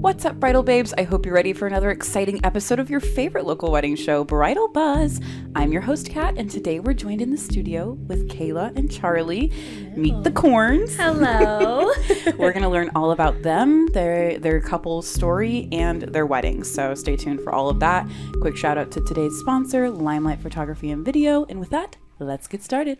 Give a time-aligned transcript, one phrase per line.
[0.00, 0.94] What's up, bridal babes?
[0.96, 4.68] I hope you're ready for another exciting episode of your favorite local wedding show, Bridal
[4.68, 5.20] Buzz.
[5.56, 9.52] I'm your host, Kat, and today we're joined in the studio with Kayla and Charlie.
[9.96, 10.94] Meet the Corns.
[10.94, 11.90] Hello.
[12.38, 16.62] we're going to learn all about them, their their couple's story, and their wedding.
[16.62, 18.08] So stay tuned for all of that.
[18.40, 21.44] Quick shout out to today's sponsor, Limelight Photography and Video.
[21.46, 22.98] And with that, let's get started.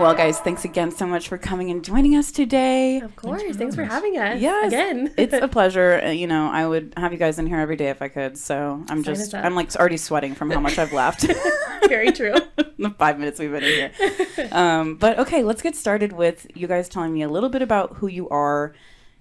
[0.00, 3.00] Well, guys, thanks again so much for coming and joining us today.
[3.00, 3.42] of course.
[3.54, 4.40] Thanks for having us.
[4.40, 5.12] Yes, Again.
[5.18, 6.00] it's a pleasure.
[6.02, 8.38] Uh, You know, I would have you guys in here every day if I could.
[8.38, 9.34] So I'm Sign just.
[9.34, 11.26] I'm like already sweating from how much I've left.
[11.88, 12.32] very true.
[12.78, 14.48] the five minutes we've been in here.
[14.52, 17.96] Um, but okay, let's get started with you guys telling me a little bit about
[17.96, 18.72] who you are,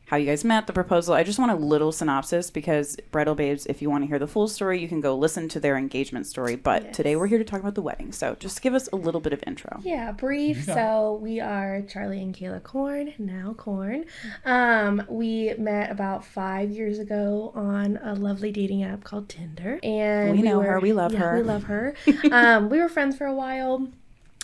[0.10, 1.14] how you guys met, the proposal.
[1.14, 4.26] I just want a little synopsis because Bridal Babes, if you want to hear the
[4.26, 6.56] full story, you can go listen to their engagement story.
[6.56, 6.96] But Yes.
[6.96, 8.12] today we're here to talk about the wedding.
[8.12, 9.80] So just give us a little bit of intro.
[9.84, 10.66] Yeah, brief.
[10.80, 14.06] So we are Charlie and Kayla Corn, now Corn.
[14.46, 20.32] Um, we met about five years ago on a lovely dating app called Tinder, and
[20.32, 20.80] We know her.
[20.80, 21.36] We love yeah, her.
[21.38, 21.94] We love her.
[22.32, 23.90] um, we were friends for a while.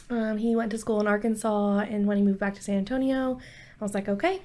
[0.10, 3.40] Um, he went to school in Arkansas, and when he moved back to San Antonio,
[3.80, 4.42] I was like, okay,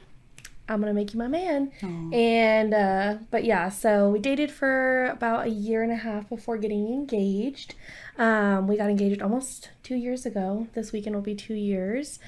[0.71, 1.71] I'm gonna make you my man.
[1.83, 6.57] And uh, but yeah, so we dated for about a year and a half before
[6.59, 7.75] getting engaged.
[8.19, 10.69] Um, we got engaged almost two years ago.
[10.75, 12.19] This weekend will be two years.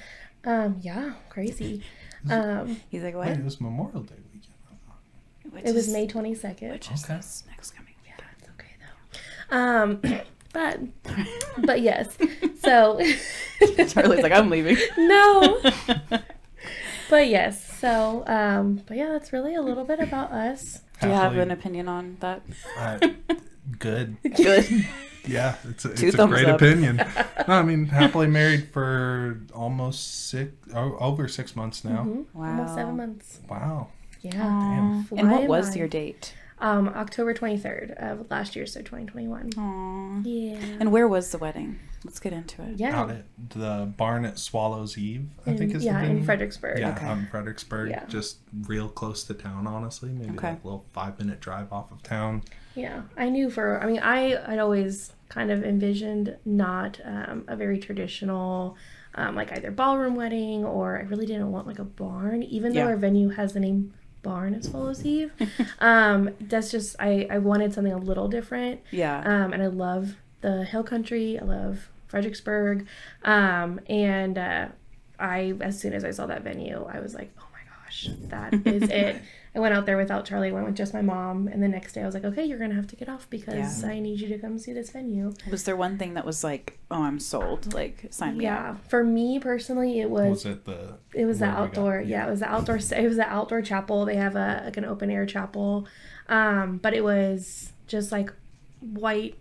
[0.45, 1.83] Um, yeah, crazy.
[2.29, 3.37] Um, He's like, Wait, what?
[3.37, 4.53] it was Memorial Day weekend.
[5.51, 6.71] Which it was is- May 22nd.
[6.71, 7.15] Which is Okay.
[7.15, 8.23] this next coming weekend.
[8.39, 8.71] It's okay
[9.49, 9.57] though.
[9.57, 10.01] Um,
[10.53, 10.79] but
[11.67, 12.17] but yes.
[12.63, 12.97] So
[13.89, 14.77] Charlie's like, I'm leaving.
[14.97, 15.59] no.
[17.09, 17.72] But yes.
[17.83, 20.79] So um, but yeah, that's really a little bit about us.
[21.01, 22.41] Do you have an opinion on that?
[22.77, 22.97] Uh,
[23.79, 24.15] good.
[24.23, 24.87] Good.
[25.25, 26.61] Yeah, it's a, it's a great up.
[26.61, 27.03] opinion.
[27.45, 32.05] No, I mean, happily married for almost six, over six months now.
[32.05, 32.25] Mhm.
[32.33, 32.51] Wow.
[32.51, 33.41] Almost seven months.
[33.49, 33.89] Wow.
[34.21, 35.03] Yeah.
[35.11, 35.75] And what was by.
[35.75, 36.33] your date?
[36.59, 39.49] Um, October 23rd of last year, so 2021.
[39.51, 40.21] Aww.
[40.25, 40.77] Yeah.
[40.79, 41.79] And where was the wedding?
[42.05, 42.77] Let's get into it.
[42.79, 42.99] yeah.
[42.99, 46.23] Out at the barn at Swallows Eve, I in, think is yeah, the in.
[46.25, 46.79] Fredericksburg.
[46.79, 47.05] Yeah, Okay.
[47.05, 48.05] out in Fredericksburg, Yeah.
[48.07, 49.67] just real close to town.
[49.67, 50.49] Honestly, maybe Okay.
[50.51, 52.41] like a little five minute drive off of town.
[52.75, 53.81] Yeah, I knew for.
[53.81, 58.75] I mean, I I'd always kind of envisioned not um, a very traditional,
[59.15, 62.79] um, like either ballroom wedding or I really didn't want like a barn, even though
[62.81, 62.87] Yeah.
[62.87, 63.93] our venue has the name
[64.23, 65.31] Barn at Swallows Eve.
[65.79, 68.81] um, that's just I I wanted something a little different.
[68.91, 69.19] Yeah.
[69.19, 71.39] Um, and I love the hill country.
[71.39, 72.85] I love Fredericksburg.
[73.23, 74.67] Um, and uh,
[75.19, 78.53] I, as soon as I saw that venue, I was like, oh my gosh, that
[78.67, 79.19] is it.
[79.55, 80.49] I went out there without Charlie.
[80.49, 81.47] I went with just my mom.
[81.47, 83.27] And the next day I was like, okay, you're going to have to get off
[83.31, 83.89] because Yeah.
[83.89, 85.33] I need you to come see this venue.
[85.49, 87.73] was there one thing that was like, oh, I'm sold?
[87.73, 88.59] Like, sign me up.
[88.59, 88.75] Yeah.
[88.89, 90.97] For me personally, it was Was it the?
[91.15, 92.27] it was the where we got- outdoor yeah.
[92.27, 95.09] it was the outdoor it was the outdoor chapel they have a like an open
[95.11, 95.87] air chapel
[96.29, 98.31] um but it was just like
[98.79, 99.35] white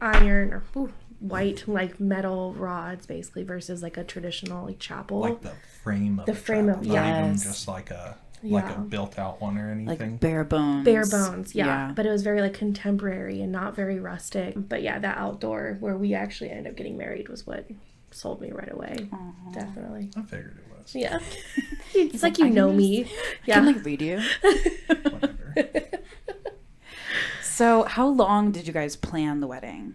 [0.00, 5.40] iron or ooh, white like metal rods basically versus like a traditional like chapel Like
[5.42, 5.52] the
[5.82, 7.42] frame of The a frame of- chapel, not even yes.
[7.44, 8.76] just like a like Yeah.
[8.76, 10.16] a built out one or Like anything.
[10.18, 10.84] bare bones.
[10.84, 11.66] bare bones yeah.
[11.66, 11.92] Yeah.
[11.96, 15.96] but it was very like contemporary and not very rustic but yeah that outdoor where
[15.96, 17.66] we actually ended up getting married was what
[18.12, 19.08] sold me right away
[19.52, 20.94] definitely I figured it was.
[20.94, 21.18] yeah
[21.94, 23.08] it's like I you can know just- me I
[23.46, 24.20] yeah can like read you.
[24.86, 25.54] Whatever.
[27.42, 29.94] So, how long did you guys plan the wedding?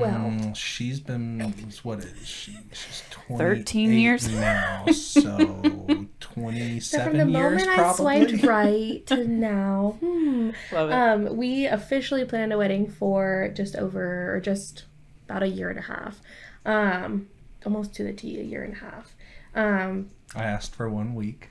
[0.00, 1.40] Well- Mm, she's been
[1.82, 2.58] what is she?
[2.72, 4.28] She's 13 28 years?
[4.34, 8.26] now, so twenty So from the years moment I probably.
[8.28, 10.92] swiped right to now, hmm, Love it.
[10.92, 14.84] um, we officially planned a wedding for just over or just
[15.28, 16.20] about a year and a half,
[16.66, 17.28] um,
[17.64, 19.14] almost to the T, a year and a half.
[19.54, 21.50] Um, I asked for one week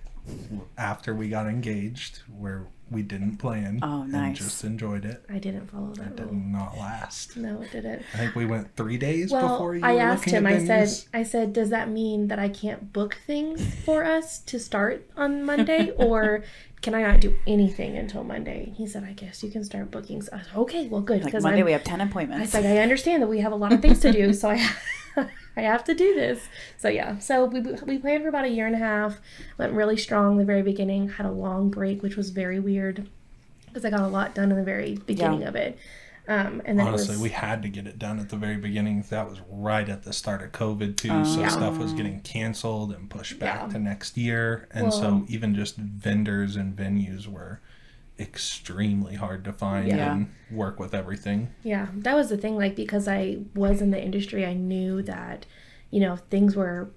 [0.78, 3.80] after we got engaged, where we didn't plan.
[3.82, 4.38] Oh, And nice.
[4.38, 5.24] just enjoyed it.
[5.30, 7.36] I didn't follow that It did not last.
[7.38, 8.04] No, it didn't.
[8.14, 10.46] I think we went three days Well, before you I were asked him.
[10.46, 10.90] at I said.
[11.14, 15.44] I said, does that mean that I can't book things for us to start on
[15.44, 16.44] Monday, or
[16.82, 18.74] can I not do anything until Monday?
[18.76, 20.30] He said, I guess you can start bookings.
[20.30, 20.88] I was okay.
[20.88, 22.54] Well, good like Monday, I'm we have 10 appointments.
[22.54, 24.70] I said, I understand that we have a lot of things to do, so I
[25.56, 26.48] I have to do this.
[26.78, 29.20] So yeah, so we we planned for about a year and a half.
[29.58, 31.10] Went really strong the very beginning.
[31.10, 33.08] Had a long break, which was very weird
[33.68, 35.78] because I got a lot done in the very beginning of it.
[36.26, 39.04] Um, and then Honestly, was, we had to get it done at the very beginning.
[39.10, 41.24] That was right at the start of COVID too, Oh.
[41.26, 41.50] so Yeah.
[41.50, 43.68] stuff was getting canceled and pushed back Yeah.
[43.74, 47.60] to next year, and Well- so even just vendors and venues were
[48.20, 50.14] extremely hard to find Yeah.
[50.14, 51.50] and work with everything.
[51.64, 52.56] yeah, that was the thing.
[52.58, 55.46] Like because I was in the industry, I knew that
[55.92, 56.90] you know things were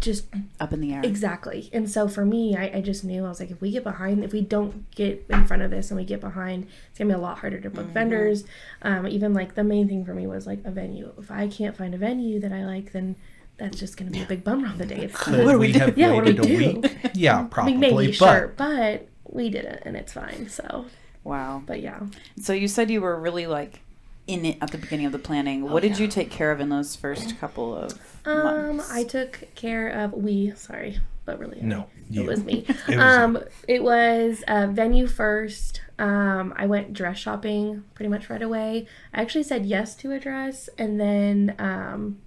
[0.00, 0.26] just
[0.58, 1.00] Up in the air.
[1.04, 1.70] Exactly.
[1.72, 4.24] And so for me, I, I just knew I was like, if we get behind,
[4.24, 7.14] if we don't get in front of this and we get behind, it's gonna be
[7.14, 8.42] a lot harder to book vendors.
[8.82, 11.12] Um, even like the main thing for me was like a venue.
[11.18, 13.14] If I can't find a venue that I like, then
[13.58, 15.02] that's just gonna be a big bummer on the day.
[15.04, 15.92] It's Could do we we do?
[15.96, 16.80] Yeah, what do we do?
[16.80, 16.96] week?
[17.14, 17.72] Yeah, I probably.
[17.76, 20.48] mean, maybe but sure, but we didn't, and it's fine.
[20.48, 20.86] So,
[21.24, 21.62] Wow.
[21.66, 22.00] but yeah.
[22.40, 23.80] So you said you were really like
[24.26, 25.62] in it at the beginning of the planning.
[25.68, 26.00] What did Oh, yeah.
[26.02, 28.90] you take care of in those first couple of Um, months?
[28.92, 30.52] I took care of we.
[30.54, 32.24] Sorry, but really, No, it you.
[32.24, 32.64] was me.
[32.88, 35.80] It was um, it was uh, venue first.
[35.98, 38.86] Um, I went dress shopping pretty much right away.
[39.14, 42.18] I actually said yes to a dress, and then um,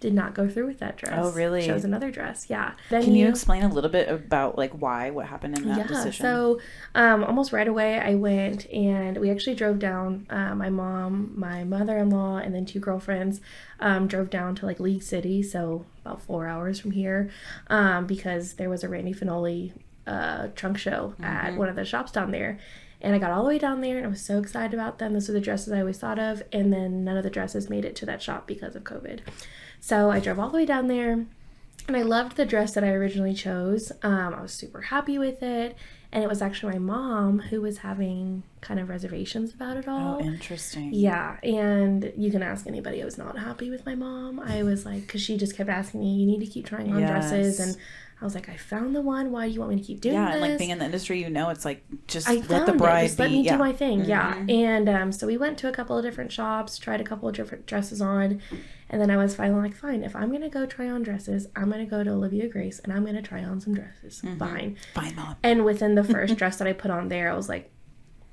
[0.00, 1.12] did not go through with that dress.
[1.14, 1.64] Oh, really?
[1.64, 2.46] Chose another dress.
[2.48, 2.72] Yeah.
[2.88, 5.86] Can you Venue- explain a little bit about like why, what happened in that yeah,
[5.86, 6.24] decision?
[6.24, 6.60] so
[6.94, 10.26] um, almost right away I went and we actually drove down.
[10.30, 13.42] Uh, my mom, my mother-in-law, and then two girlfriends
[13.78, 17.30] um, drove down to like League City, so about four hours from here,
[17.68, 19.72] um, because there was a Randy Fenoli
[20.06, 22.58] uh, trunk show at one of the shops down there.
[23.02, 25.14] And I got all the way down there and I was so excited about them.
[25.14, 26.42] Those are the dresses I always thought of.
[26.52, 29.20] And then none of the dresses made it to that shop because of COVID.
[29.80, 31.12] So I drove all the way down there
[31.88, 33.90] and I loved the dress that I originally chose.
[34.02, 35.76] Um, I was super happy with it.
[36.12, 40.16] And it was actually my mom who was having kind of reservations about it all.
[40.20, 40.92] oh, interesting.
[40.92, 43.00] Yeah, and you can ask anybody.
[43.00, 44.40] I was not happy with my mom.
[44.40, 47.00] I was like, because she just kept asking me, "You need to keep trying on
[47.02, 47.76] dresses," and
[48.20, 49.30] I was like, "I found the one.
[49.30, 50.84] Why do you want me to keep doing Yeah, this?" and like being in the
[50.84, 53.06] industry, you know, it's like just I let the bride it.
[53.06, 53.22] Just be.
[53.22, 53.52] let me yeah.
[53.52, 54.04] do my thing.
[54.04, 54.34] Yeah.
[54.34, 54.50] Mhm.
[54.52, 57.36] And um, so we went to a couple of different shops, tried a couple of
[57.36, 58.42] different dresses on,
[58.90, 61.70] and then I was finally like, fine, if I'm gonna go try on dresses, I'm
[61.70, 64.20] gonna go to Olivia Grace and I'm gonna try on some dresses.
[64.20, 64.38] Mm-hmm.
[64.38, 64.76] Fine.
[64.94, 65.36] Fine, mom.
[65.44, 67.70] And within the first dress that I put on there, I was like,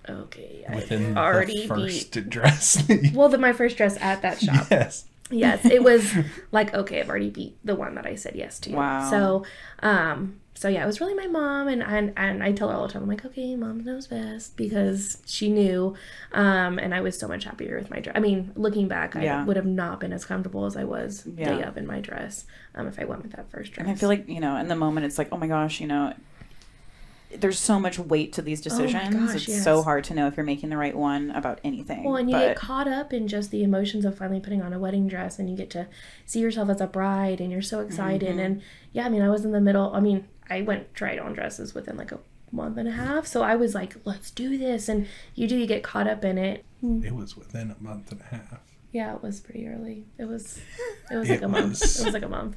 [0.09, 2.30] okay, within I already the beat.
[2.30, 2.83] dress.
[3.13, 4.68] Well, the, my first dress at that shop.
[4.71, 5.06] yes.
[5.30, 6.12] yes, it was
[6.51, 8.74] like okay, I've already beat the one that I said yes to.
[8.74, 9.09] Wow.
[9.12, 9.45] So,
[9.80, 12.88] um, so yeah, it was really my mom, and and, and I tell her all
[12.88, 15.94] the time, I'm like, okay, mom knows best because she knew,
[16.31, 18.15] um, and I was so much happier with my dress.
[18.15, 19.42] I mean, looking back, Yeah.
[19.42, 22.45] I would have not been as comfortable as I was day of in my dress,
[22.74, 23.86] um, if I went with that first dress.
[23.86, 25.86] And I feel like, you know, in the moment, it's like, oh my gosh, you
[25.86, 26.13] know,
[27.36, 28.95] there's so much weight to these decisions.
[28.95, 29.33] Oh my decisions.
[29.33, 32.04] gosh, it's so hard to know if you're making the right one about anything.
[32.04, 34.74] Well, and you but get caught up in just the emotions of finally putting on
[34.74, 35.88] a wedding dress, and you get to
[36.25, 38.30] see yourself as a bride, and you're so excited.
[38.30, 38.39] Mm-hmm.
[38.39, 38.62] And
[38.94, 39.94] yeah, I mean, I was in the middle.
[39.94, 42.19] I mean, I went tried on dresses within like a
[42.51, 44.88] month and a half, so I was like, let's do this.
[44.89, 46.63] And you do, you get caught up in it.
[46.83, 47.03] Mm.
[47.05, 48.59] It was within a month and a half.
[48.94, 50.05] Yeah, it was pretty early.
[50.17, 50.59] It was,
[51.11, 51.79] it was It like a month.
[51.81, 52.55] was- It was like a month.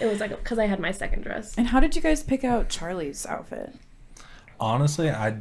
[0.00, 1.56] It was like because I had my second dress.
[1.56, 3.74] and how did you guys pick out Charlie's outfit?
[4.60, 5.36] honestly i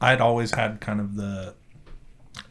[0.00, 1.54] i'd always had kind of the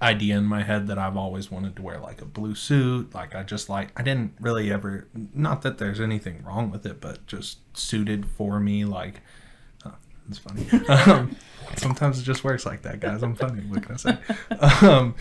[0.01, 3.13] idea in my head that i've always wanted to wear like a blue suit.
[3.13, 6.99] Like i just like i didn't really ever not that there's anything wrong with it
[6.99, 9.21] but just suited for me like
[10.27, 10.65] it's funny.
[11.11, 11.35] Um,
[11.77, 13.21] sometimes it just works like that guys.
[13.21, 13.61] I'm funny.
[13.61, 14.17] What can i say?
[14.87, 15.13] Um,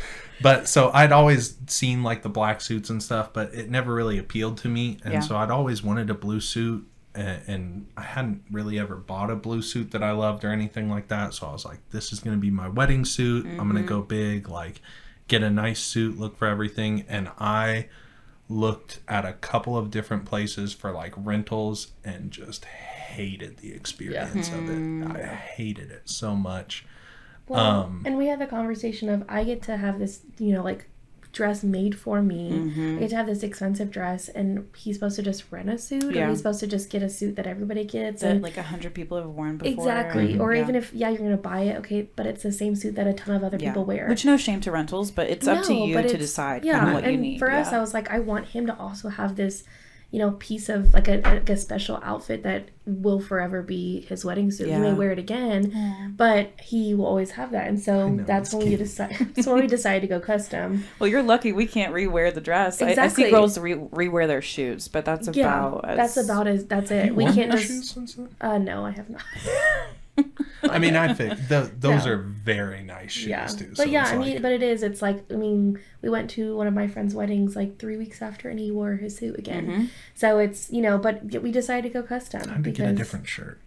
[0.43, 4.17] but so i'd always seen like the black suits and stuff but it never really
[4.19, 4.99] appealed to me.
[5.05, 5.21] And Yeah.
[5.21, 9.37] so i'd always wanted a blue suit and, and I hadn't really ever bought a
[9.37, 11.35] blue suit that I loved or anything like that.
[11.35, 13.47] So I was like, this is going to be my wedding suit.
[13.47, 14.81] I'm going to go big, like
[15.29, 17.05] get a nice suit, look for everything.
[17.09, 17.89] And I
[18.49, 24.49] looked at a couple of different places for like rentals and just hated the experience
[24.49, 25.17] of it.
[25.17, 26.85] I hated it so much.
[27.49, 30.63] Well, Um, and we had the conversation of I get to have this, you know,
[30.63, 30.89] like
[31.35, 32.51] dress made for me.
[32.51, 32.97] Mm-hmm.
[32.97, 36.15] I get to have this expensive dress, and he's supposed to just rent a suit,
[36.15, 36.25] Yeah.
[36.25, 38.23] or he's supposed to just get a suit that everybody gets.
[38.23, 39.73] That and like a hundred people have worn before.
[39.73, 40.63] exactly, or Yeah.
[40.63, 43.13] even if yeah, you're gonna buy it, okay, but it's the same suit that a
[43.13, 43.71] ton of other Yeah.
[43.71, 44.09] people wear.
[44.09, 46.95] Which no shame to rentals, but it's up to you to decide yeah, kind of
[46.95, 47.39] what and you need.
[47.39, 47.73] for us.
[47.73, 49.65] I was like, I want him to also have this,
[50.15, 54.25] you know, piece of like a, like a special outfit that will forever be his
[54.25, 54.69] wedding suit.
[54.69, 57.67] He may wear it again, but he will always have that.
[57.67, 58.79] And so know, that's it's when we cute.
[58.79, 59.17] decided.
[59.35, 60.85] That's when we decided to go custom.
[61.01, 62.81] Well, you're lucky we can't rewear the dress.
[62.81, 66.47] I, I see girls re- rewear their shoes, but that's Yeah, about as, that's about
[66.47, 67.07] as that's it.
[67.07, 67.95] You we can't just.
[67.95, 68.17] shoes?
[68.41, 69.23] Uh, no, I have not.
[70.71, 72.13] I mean, I think the, those No.
[72.13, 73.69] are very nice shoes yeah, too.
[73.69, 74.83] but so yeah, it's I like- mean, but it is.
[74.83, 78.21] It's like I mean, we went to one of my friend's weddings like three weeks
[78.23, 79.67] after, and he wore his suit again.
[79.67, 79.89] Mhm.
[80.15, 82.95] So it's you know, but we decided to go custom time to because get a
[82.95, 83.61] different shirt.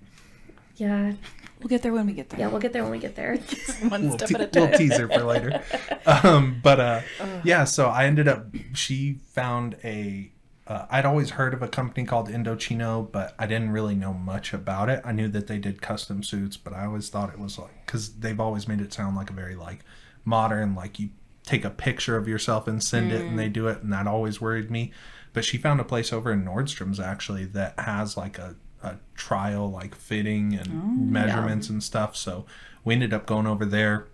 [0.76, 1.14] yeah,
[1.60, 2.40] We'll get there when we get there.
[2.40, 3.36] yeah, we'll get there when we get there.
[3.90, 4.62] One little, step te- at a time.
[4.64, 5.64] little teaser for later.
[6.06, 7.02] Um, but uh,
[7.44, 8.46] yeah, so I ended up.
[8.76, 10.32] She found a.
[10.68, 14.54] Uh, I'd always heard of a company called Indochino, but I didn't really know much
[14.54, 15.02] about it.
[15.06, 18.16] I knew that they did custom suits, but I always thought it was like because
[18.16, 19.80] they've always made it sound like a very like
[20.26, 21.10] modern, like you
[21.44, 24.42] take a picture of yourself and send it, and they do it, and that always
[24.42, 24.92] worried me.
[25.32, 29.72] But she found a place over in Nordstrom's actually that has like a, a trial
[29.72, 30.68] like fitting and
[31.12, 32.18] measurements and stuff.
[32.18, 32.46] So
[32.84, 34.08] we ended up going over there.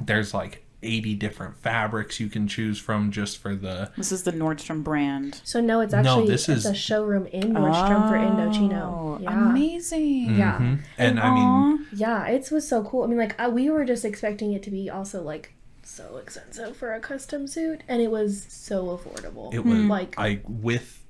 [0.00, 4.32] There's like 80 different fabrics you can choose from just for the This is the
[4.32, 5.40] Nordstrom brand.
[5.44, 9.22] So no, it's No, actually this it's is- a showroom in Nordstrom for Oh, Indochino.
[9.22, 9.50] Yeah.
[9.50, 10.36] Amazing.
[10.36, 10.58] Yeah.
[10.58, 10.78] Mhm.
[10.96, 13.04] and I mean Yeah, it was so cool.
[13.04, 16.76] I mean, like uh, we were just expecting it to be also like so expensive
[16.76, 19.52] for a custom suit, and it was so affordable.
[19.52, 21.04] it was like I with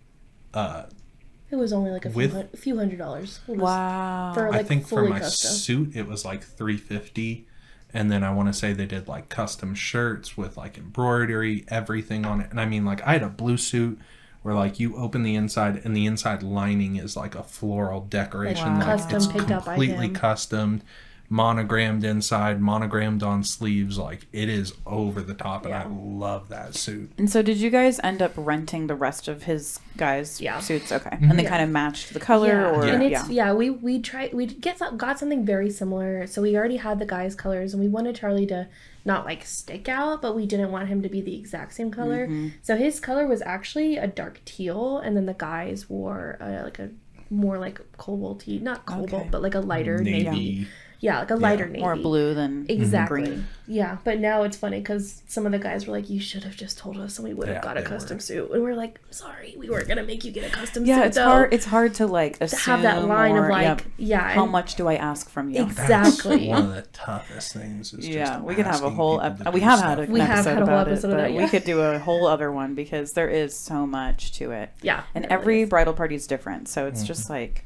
[0.54, 0.84] uh
[1.50, 3.40] it was only like a few, with- hun- few hundred dollars.
[3.46, 4.32] Wow.
[4.34, 5.50] For like I think for my custom.
[5.52, 7.46] suit it was like 350
[7.92, 12.24] and then I want to say they did like custom shirts with like embroidery everything
[12.24, 12.50] on it.
[12.50, 13.98] And I mean like I had a blue suit
[14.42, 18.78] where like you open the inside and the inside lining is like a floral decoration.
[18.78, 20.14] Like like custom it's picked up by completely him.
[21.30, 26.48] Custom monogrammed inside monogrammed on sleeves like it is over the top and I love
[26.48, 30.40] that suit And so, did you guys end up renting the rest of his guys'
[30.40, 30.60] Yeah.
[30.60, 30.90] suits?
[30.92, 31.48] Okay, and they Yeah.
[31.50, 33.20] kind of matched the color, yeah, or and yeah.
[33.20, 33.52] it's yeah.
[33.52, 36.26] we we tried we get got something very similar.
[36.26, 38.66] So we already had the guy's colors, and we wanted Charlie to
[39.04, 42.26] not like stick out, but we didn't want him to be the exact same color.
[42.26, 42.48] Mm-hmm.
[42.62, 46.78] So his color was actually a dark teal, and then the guys wore uh, like
[46.78, 46.90] a
[47.32, 49.28] more like cobalty, not cobalt, Okay.
[49.30, 50.66] but like a lighter navy, navy.
[51.02, 51.80] Yeah, like a lighter navy.
[51.80, 53.22] more blue than Exactly.
[53.22, 53.46] green.
[53.66, 56.56] Yeah, but now it's funny because some of the guys were like, "You should have
[56.56, 58.20] just told us, and we would have Yeah, got a custom were.
[58.20, 61.00] suit." And we're like, "Sorry, we weren't gonna make you get a custom Yeah, suit."
[61.00, 61.54] Yeah, it's though." hard.
[61.54, 64.52] It's hard to like to have that line or, of like, yep, yeah, how and-
[64.52, 65.62] much do I ask from you?
[65.64, 66.48] Ex- That's Exactly.
[66.48, 69.20] one of the toughest things is Yeah, we could have a whole.
[69.20, 69.88] people Ep- we have stuff.
[69.98, 71.64] had a, We have had a whole about episode it, of but that, we could
[71.64, 75.04] do a whole other one because there is so much to it, yeah.
[75.14, 75.70] and really every is.
[75.70, 76.68] bridal party is different.
[76.68, 77.06] So it's mm-hmm.
[77.06, 77.64] just like.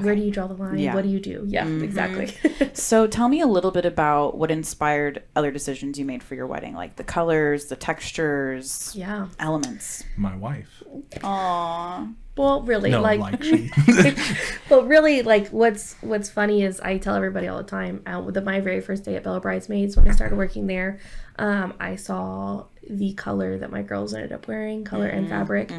[0.00, 0.78] Where do you draw the line?
[0.78, 0.94] Yeah.
[0.94, 1.44] What do you do?
[1.48, 1.82] Yeah, Mhm.
[1.82, 2.34] exactly.
[2.74, 6.46] So tell me a little bit about what inspired other decisions you made for your
[6.46, 9.26] wedding, like the colors, the textures, yeah.
[9.40, 10.04] elements.
[10.16, 10.82] my wife
[11.16, 12.14] Aww.
[12.36, 13.68] Well, really, no like, like she
[14.68, 18.02] but really, like, what's what's funny is I tell everybody all the time.
[18.06, 21.00] Uh, with my very first day at Bella Bridesmaids, when I started working there,
[21.40, 25.72] um, I saw the color that my girls ended up wearing, color and fabric.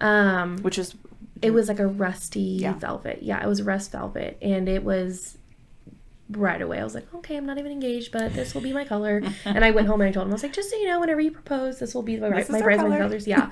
[0.00, 0.94] Um, Which is
[1.42, 2.74] it was like a rusty Yeah.
[2.74, 3.22] velvet.
[3.22, 5.36] Yeah, it was rust velvet, and it was
[6.30, 6.80] right away.
[6.80, 9.22] I was like, okay, I'm not even engaged, but this will be my color.
[9.44, 10.98] and I went home and I told him, I was like, just so you know,
[10.98, 13.26] whenever you propose, this will be my, This is my our bridesmaid colors.
[13.28, 13.50] Yeah,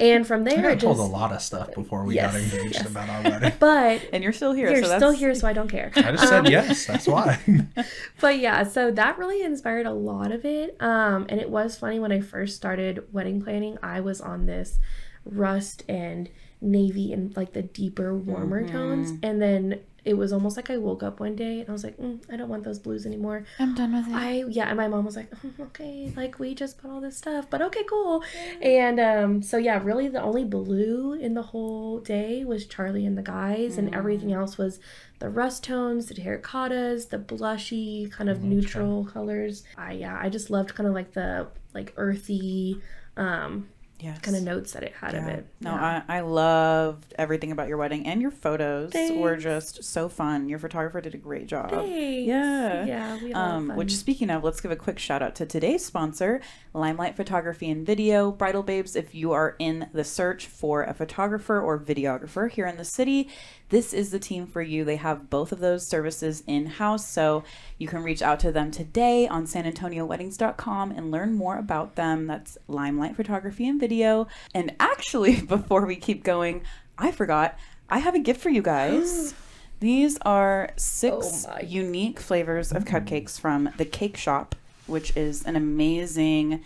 [0.00, 1.08] and from there, I it told just.
[1.08, 2.90] a lot of stuff before we Yes, got engaged yes.
[2.90, 3.52] about our wedding.
[3.60, 4.70] But and you're still here.
[4.72, 5.92] you're so still here, so I don't care.
[5.94, 6.86] I just said Um, yes.
[6.86, 7.38] That's why.
[8.20, 10.76] but yeah, so that really inspired a lot of it.
[10.82, 14.80] Um, and it was funny when I first started wedding planning, I was on this
[15.24, 16.28] rust and
[16.60, 19.10] navy and like the deeper, warmer tones.
[19.22, 21.98] And then it was almost like I woke up one day and I was like,
[21.98, 23.44] mm, I don't want those blues anymore.
[23.58, 24.14] I'm done with it.
[24.14, 27.16] I yeah, and my mom was like, "Mm, okay, like we just put all this
[27.16, 28.22] stuff, but okay, cool.
[28.62, 33.18] And um, so yeah, really the only blue in the whole day was Charlie and
[33.18, 34.78] the guys, and everything else was
[35.18, 39.64] the rust tones, the terracottas, the blushy kind of neutral colors.
[39.76, 42.80] I yeah, I just loved kind of like the like earthy
[43.16, 43.68] um
[44.00, 44.18] yes.
[44.20, 45.46] kind of notes that it had of it.
[45.60, 46.02] No, Yeah.
[46.08, 50.48] I, I loved everything about your wedding and your photos were just so fun.
[50.48, 51.70] Your photographer did a great job.
[51.70, 52.26] Thanks.
[52.26, 52.84] Yeah.
[52.84, 53.76] yeah, we had a lot of Um, fun.
[53.76, 56.40] which speaking of, let's give a quick shout out to today's sponsor,
[56.74, 58.30] Limelight Photography and Video.
[58.32, 62.76] Bridal Babes, if you are in the search for a photographer or videographer here in
[62.76, 63.28] the city,
[63.68, 64.84] this is the team for you.
[64.84, 67.42] They have both of those services in house, so
[67.78, 72.26] you can reach out to them today on sanantonioweddings.com and learn more about them.
[72.26, 74.28] That's Limelight Photography and Video.
[74.54, 76.62] And actually, before we keep going,
[76.96, 77.58] I forgot,
[77.88, 79.34] I have a gift for you guys.
[79.80, 82.88] These are oh six Oh unique flavors of mm.
[82.88, 84.54] cupcakes from the Cake Shop,
[84.86, 86.62] which is an amazing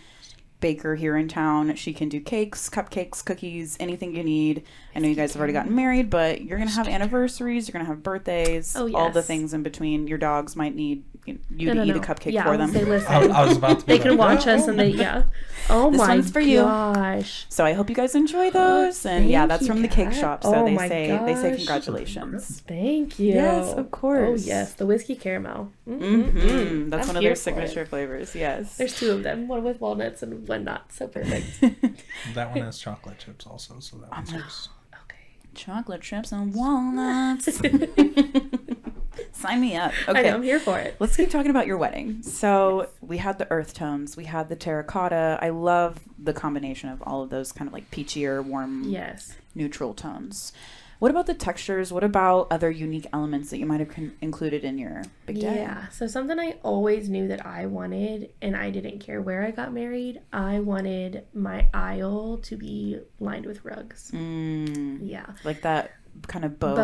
[0.61, 1.75] baker here in town.
[1.75, 4.63] She can do cakes, cupcakes, cookies, anything you need.
[4.95, 7.85] I know you guys have already gotten married, but you're gonna have anniversaries, you're gonna
[7.85, 8.95] have birthdays, Oh, yes.
[8.95, 10.07] all the things in between.
[10.07, 12.01] Your dogs might need you you No, to no, eat no.
[12.01, 12.71] a cupcake yeah, for them.
[12.71, 13.85] They listen, I, I was about to.
[13.85, 15.23] be they can watch "Oh." us and they yeah.
[15.69, 16.61] Oh This my one's for you.
[16.61, 17.45] gosh.
[17.49, 19.05] So I hope you guys enjoy those.
[19.05, 20.15] And yeah, that's from the cake Kat.
[20.19, 20.43] shop.
[20.43, 22.61] So Oh they my say they say congratulations.
[22.67, 23.33] Thank you.
[23.33, 24.41] Yes, of course.
[24.43, 25.71] Oh yes, the whiskey caramel.
[25.85, 28.35] hmm That's I'm one of their signature flavors.
[28.35, 28.77] Yes.
[28.77, 30.91] There's two of them, one with walnuts and one not.
[30.93, 31.45] So perfect.
[32.35, 34.69] That one has chocolate chips also, so that one's yours.
[35.03, 35.17] okay.
[35.55, 37.59] Chocolate chips and walnuts.
[39.33, 39.91] Sign me up.
[40.07, 40.23] I Okay.
[40.23, 40.95] know, I'm here for it.
[40.99, 42.21] Let's keep talking about your wedding.
[42.23, 45.39] So we had the earth tones, we had the terracotta.
[45.41, 49.35] I love the combination of all of those kind of like peachier, warm, Yes.
[49.55, 50.53] neutral tones.
[51.01, 51.91] What about the textures?
[51.91, 55.55] What about other unique elements that you might have con- included in your big day?
[55.55, 55.87] Yeah.
[55.89, 59.73] So something I always knew that I wanted, and I didn't care where I got
[59.73, 60.21] married.
[60.31, 64.11] I wanted my aisle to be lined with rugs.
[64.13, 65.25] Mm, Yeah.
[65.43, 65.89] like that
[66.27, 66.75] kind of boho,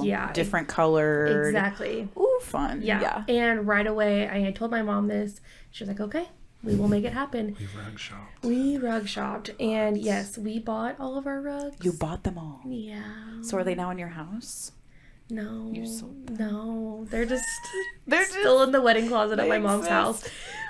[0.00, 0.32] Boho, yeah.
[0.32, 2.08] different color, Exactly.
[2.18, 2.82] Ooh, fun.
[2.82, 3.22] Yeah.
[3.28, 5.40] And right away, I had told my mom this.
[5.70, 6.28] She was like, "Okay,
[6.64, 8.28] we will make it happen." We rug shop.
[8.42, 11.84] We rug shopped, and yes, we bought all of our rugs.
[11.84, 12.60] You bought them all.
[12.66, 13.02] Yeah.
[13.42, 14.72] So are they now in your house?
[15.30, 15.70] No.
[15.72, 17.44] You sold No, they're just
[18.06, 19.90] They're still in the wedding closet at my mom's exist.
[19.90, 20.28] house.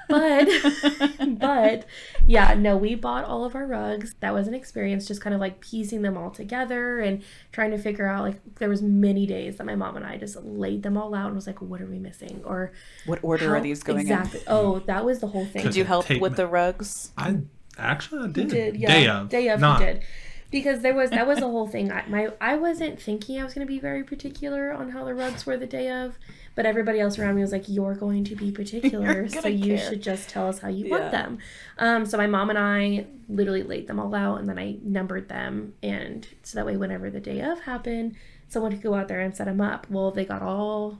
[0.08, 0.48] But
[1.38, 1.86] but
[2.26, 4.14] yeah, no, we bought all of our rugs.
[4.20, 7.78] That was an experience just kind of like piecing them all together and trying to
[7.78, 10.96] figure out like there was many days that my mom and I just laid them
[10.96, 12.42] all out and was like, what are we missing?
[12.44, 12.72] Or
[13.06, 14.12] What order how- are these going in?
[14.12, 14.40] exactly.
[14.46, 15.62] Oh, that was the whole thing.
[15.62, 15.68] in?
[15.68, 17.12] Did you help with me- the rugs?
[17.16, 17.38] I
[17.78, 18.48] actually I did.
[18.48, 19.28] did yeah Day of.
[19.28, 20.02] day of Not, he did
[20.50, 23.52] because there was that was the whole thing I, my i wasn't thinking i was
[23.54, 26.16] going to be very particular on how the rugs were the day of
[26.54, 29.90] but everybody else around me was like you're going to be particular so you care."
[29.90, 30.90] should just tell us how you Yeah.
[30.98, 31.38] want them
[31.78, 35.28] um, so my mom and i literally laid them all out and then i numbered
[35.28, 38.14] them and so that way whenever the day of happened
[38.48, 40.98] someone could go out there and set them up well they got all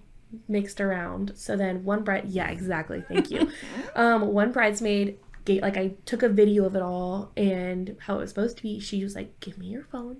[0.48, 3.48] mixed around so then one bride yeah exactly thank you
[3.94, 8.20] um, one bridesmaid gave like I took a video of it all and how it
[8.20, 8.80] was supposed to be.
[8.80, 10.16] She was like, "Give me your phone,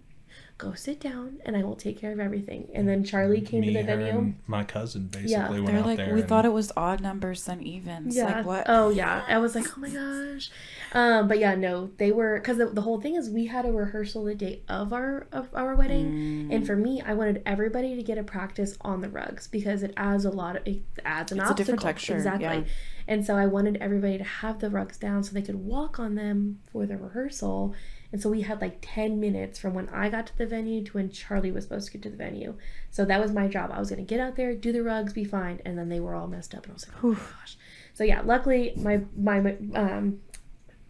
[0.56, 3.72] go sit down, and I will take care of everything." And then Charlie came Me,
[3.72, 4.06] to the venue.
[4.18, 5.50] and my cousin basically Yeah.
[5.50, 6.14] went They're out like, there.
[6.14, 8.16] we and- thought it was odd numbers than evens.
[8.16, 8.36] Yeah.
[8.38, 8.64] Like, what?
[8.68, 9.24] Oh yeah.
[9.28, 10.50] I was like, oh my gosh.
[10.92, 13.72] Um, but yeah, no, they were because the, the whole thing is we had a
[13.72, 16.04] rehearsal the day of our of our wedding,
[16.48, 16.54] Mm.
[16.54, 19.92] and for me, I wanted everybody to get a practice on the rugs because it
[19.96, 21.54] adds a lot of it adds an It's a obstacle.
[21.56, 22.44] different texture, exactly.
[22.46, 22.62] yeah.
[23.06, 26.14] And so I wanted everybody to have the rugs down so they could walk on
[26.14, 27.74] them for the rehearsal.
[28.14, 30.92] And so we had like 10 minutes from when I got to the venue to
[30.92, 32.54] when Charlie was supposed to get to the venue.
[32.92, 33.72] So that was my job.
[33.72, 35.60] I was going to get out there, do the rugs, be fine.
[35.64, 36.62] And then they were all messed up.
[36.62, 37.56] And I was like, oh my gosh.
[37.92, 40.20] So yeah, luckily my, my, um,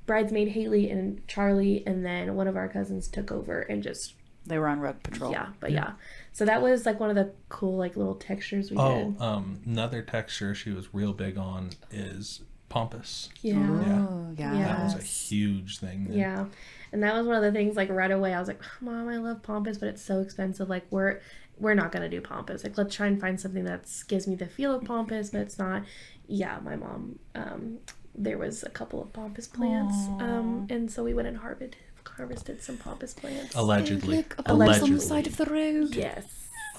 [0.04, 4.12] bridesmaid Haley and Charlie and then one of our cousins took over and just,
[4.44, 5.32] They were on rug patrol.
[5.32, 5.92] yeah, but yeah.
[6.32, 9.22] So that was like one of the cool like little textures we Oh, did.
[9.22, 12.42] um, another texture she was real big on is
[12.74, 13.30] pampas.
[13.40, 13.56] Yeah.
[13.56, 14.58] Oh, yeah.
[14.58, 14.66] Yeah.
[14.66, 16.06] That was a huge thing.
[16.08, 16.18] then.
[16.18, 16.44] Yeah.
[16.92, 19.16] And that was one of the things like right away I was like, Mom, I
[19.18, 20.68] love Pampas, but it's so expensive.
[20.68, 21.20] Like we're
[21.58, 22.64] we're not gonna do Pampas.
[22.64, 25.58] Like let's try and find something that gives me the feel of Pampas, but it's
[25.58, 25.82] not.
[26.26, 27.18] Yeah, my mom.
[27.34, 27.78] Um,
[28.14, 31.76] there was a couple of Pampas plants, um, and so we went and harvested
[32.16, 33.54] harvested some Pampas plants.
[33.54, 34.16] Allegedly.
[34.18, 35.94] Like a bumps on the side of the road.
[35.94, 36.26] Yes.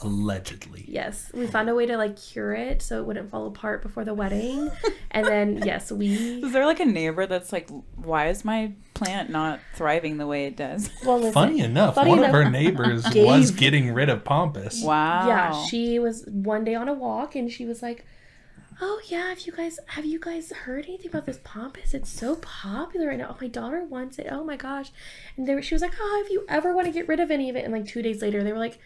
[0.03, 0.83] Allegedly.
[0.87, 4.03] Yes, we found a way to like cure it so it wouldn't fall apart before
[4.03, 4.69] the wedding,
[5.11, 9.29] and then yes, we Is there like a neighbor that's like, why is my plant
[9.29, 10.89] not thriving the way it does?
[11.05, 14.23] well listen, Funny enough, Funny one enough, of her neighbors gave- was getting rid of
[14.25, 14.81] pampas.
[14.83, 15.27] Wow.
[15.27, 18.05] Yeah, she was one day on a walk and she was like,
[18.81, 21.93] "Oh yeah, have you guys have you guys heard anything about this pampas?
[21.93, 23.29] It's so popular right now.
[23.31, 24.27] Oh, my daughter wants it.
[24.29, 24.91] Oh my gosh!"
[25.37, 27.31] And they were, she was like, "Oh, if you ever want to get rid of
[27.31, 28.77] any of it?" And like two days later, they were like.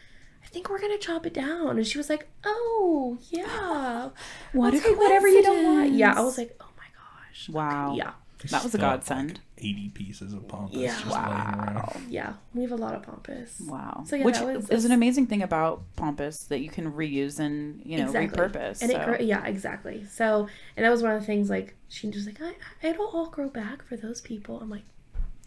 [0.44, 4.10] I think we're gonna chop it down, and she was like, "Oh yeah,
[4.54, 7.50] What I'll a take whatever you don't want." Yeah, I was like, "Oh my gosh,
[7.50, 7.94] Wow.
[7.96, 8.14] yeah,
[8.50, 9.30] That was a godsend.
[9.34, 10.94] Like Eighty pieces of pampas Yeah.
[10.94, 12.06] just laying around.
[12.10, 13.62] yeah." We have a lot of pampas.
[13.68, 14.04] Wow.
[14.08, 17.40] So, yeah, Which that was- is an amazing thing about Pampas that you can reuse
[17.40, 18.42] and, you know, Exactly.
[18.42, 18.82] repurpose.
[18.82, 18.98] And so.
[18.98, 20.06] it grow, yeah, exactly.
[20.06, 20.48] So,
[20.78, 23.50] and that was one of the things like she was like, I, it'll all grow
[23.50, 24.60] back for those people.
[24.62, 24.84] I'm like,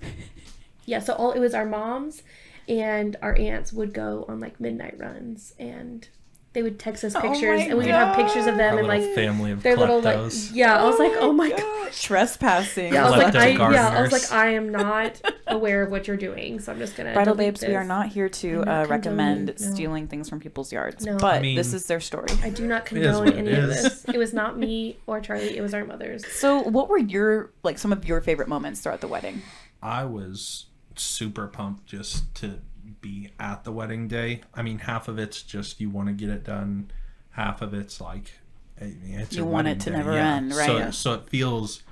[0.85, 0.99] yeah.
[1.01, 2.23] So all it was our moms
[2.69, 6.09] and our aunts would go on like midnight runs and
[6.53, 8.81] they would text us Oh pictures my and we would have pictures of them Our
[8.81, 10.79] and like family of their little like yeah.
[10.79, 11.59] I was like, oh my god.
[11.59, 11.93] God.
[11.93, 12.93] Trespassing.
[12.93, 16.07] Yeah, I was like, I, yeah, I was like, I am not aware of what
[16.07, 17.13] you're doing, so I'm just gonna.
[17.13, 19.55] Bridal delete babes, we are not here to not uh, recommend no.
[19.57, 21.17] stealing things from people's yards, No.
[21.17, 22.29] but I mean- this is their story.
[22.43, 24.05] I do not condone what it any of this.
[24.05, 25.57] It was not me or Charlie.
[25.57, 26.27] It was our mothers.
[26.33, 29.43] So, what were your like some of your favorite moments throughout the wedding?
[29.83, 30.67] I was
[31.01, 32.61] super pumped just to
[33.01, 34.43] be at the wedding day.
[34.55, 36.91] I mean, half of it's just you want to get it done.
[37.31, 38.33] Half of it's like
[38.79, 40.67] it's You want it to day, never end, right?
[40.67, 40.91] So, Yeah.
[40.91, 41.83] so it feels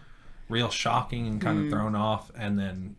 [0.48, 1.64] real shocking and kind Mm.
[1.66, 2.30] of thrown off.
[2.36, 2.96] And then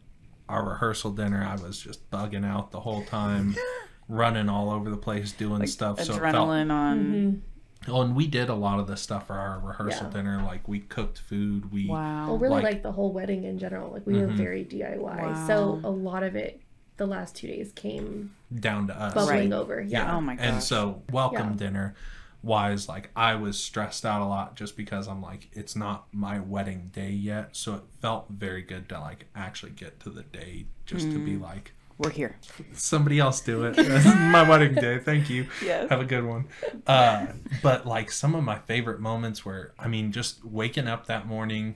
[0.47, 3.55] our rehearsal dinner, I was just bugging out the whole time,
[4.07, 5.99] running all over the place doing Like stuff.
[6.01, 6.97] So it felt adrenaline on.
[6.99, 7.39] Mm-hmm.
[7.87, 10.13] Oh, and we did a lot of the stuff for our rehearsal Yeah.
[10.13, 10.43] dinner.
[10.43, 11.71] Like we cooked food.
[11.71, 12.27] We Wow.
[12.27, 13.91] Well, really, Like- like, the whole wedding in general.
[13.91, 14.35] Like we were Mhm.
[14.37, 16.61] very DIY, so a lot of it,
[16.97, 19.13] the last two days came down to us.
[19.15, 19.53] bubbling Right.
[19.59, 19.81] over.
[19.81, 20.15] Yeah.
[20.15, 20.45] Oh my gosh.
[20.45, 21.55] And so welcome Yeah.
[21.55, 21.95] dinner
[22.43, 26.39] wise, like I was stressed out a lot just because I'm like, it's not my
[26.39, 27.55] wedding day yet.
[27.55, 31.35] So it felt very good to like actually get to the day just to be
[31.37, 31.41] Mm.
[31.41, 32.35] like, We're here.
[32.73, 33.77] Somebody else do it.
[34.31, 34.97] My wedding day.
[34.97, 35.47] Thank you.
[35.63, 35.87] Yes.
[35.89, 36.47] Have a good one.
[36.87, 37.27] Uh,
[37.61, 41.75] but like some of my favorite moments were, I mean, just waking up that morning,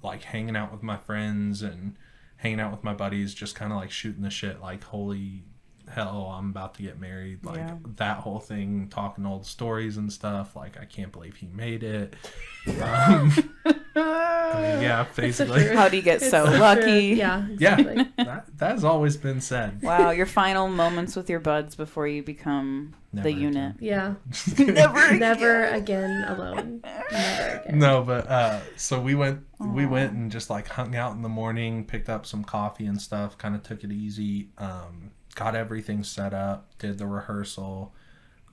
[0.00, 1.96] like hanging out with my friends and
[2.36, 4.60] hanging out with my buddies, just kind of like shooting the shit.
[4.60, 5.42] Like, holy
[5.94, 7.44] hell, I'm about to get married.
[7.44, 7.76] Like Yeah.
[7.96, 10.54] that whole thing, talking old stories and stuff.
[10.56, 12.14] Like, I can't believe he made it.
[12.66, 13.30] Um,
[13.94, 15.66] I mean, yeah, basically.
[15.66, 17.08] How do you get It's so lucky?
[17.08, 18.24] Yeah, Yeah, exactly.
[18.24, 19.82] that, that has always been said.
[19.82, 23.74] Wow, your final moments with your buds before you become Never the unit.
[23.80, 24.14] yeah.
[24.58, 26.80] Never Never again alone.
[26.82, 27.78] Never again.
[27.78, 31.28] No, but uh, so we went we went and just like hung out in the
[31.28, 36.02] morning, picked up some coffee and stuff, kind of took it easy, um, got everything
[36.04, 37.92] set up, did the rehearsal,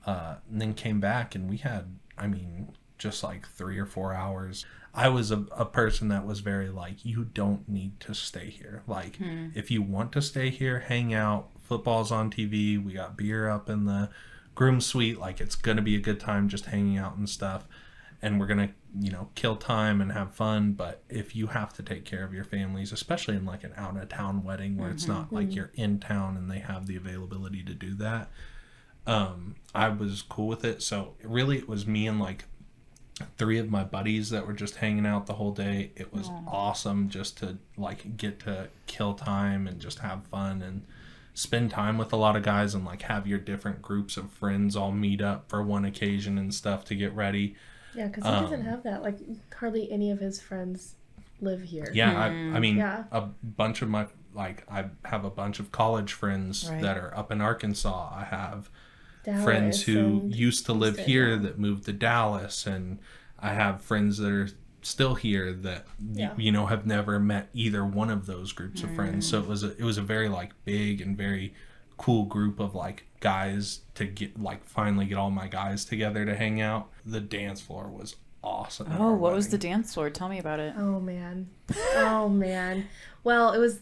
[0.06, 4.12] uh, and then came back and we had, I mean, just like three or four
[4.12, 4.64] hours.
[4.94, 8.82] I was a, a person that was very like, you don't need to stay here.
[8.86, 9.16] Like,
[9.54, 11.48] if you want to stay here, hang out.
[11.62, 12.82] Football's on TV.
[12.82, 14.10] We got beer up in the
[14.54, 15.18] groom suite.
[15.18, 17.66] Like, it's gonna be a good time just hanging out and stuff
[18.22, 21.82] and we're gonna you know kill time and have fun but if you have to
[21.82, 25.08] take care of your families especially in like an out of town wedding where it's
[25.08, 28.30] not like you're in town and they have the availability to do that
[29.06, 30.82] um i was cool with it.
[30.82, 32.44] So really it was me and like
[33.36, 35.92] three of my buddies that were just hanging out the whole day.
[35.96, 40.82] It was awesome just to like get to kill time and just have fun and
[41.34, 44.76] spend time with a lot of guys and like have your different groups of friends
[44.76, 47.54] all meet up for one occasion and stuff to get ready
[47.94, 49.02] Yeah, because he Um, doesn't have that.
[49.02, 49.18] Like
[49.56, 50.94] hardly any of his friends
[51.40, 51.88] live here.
[51.92, 53.04] Yeah, I, I mean, Yeah.
[53.12, 56.80] a bunch of my like I have a bunch of college friends Right.
[56.80, 58.14] that are up in Arkansas.
[58.16, 58.70] I have
[59.24, 61.42] Dallas friends who used to live Houston, here yeah.
[61.42, 62.98] that moved to Dallas, and
[63.38, 64.48] I have friends that are
[64.80, 66.32] still here that y- Yeah.
[66.38, 69.26] you know have never met either one of those groups of friends.
[69.26, 69.30] Mm.
[69.30, 71.52] So it was a it was a very like big and very
[72.02, 76.34] cool group of like guys to get like finally get all my guys together to
[76.34, 76.88] hang out.
[77.06, 78.88] The dance floor was awesome.
[78.98, 80.10] Oh, our what was the dance floor?
[80.10, 80.74] Tell me about it.
[80.76, 81.48] Oh man.
[81.94, 82.88] Oh man.
[83.24, 83.78] Well, it was.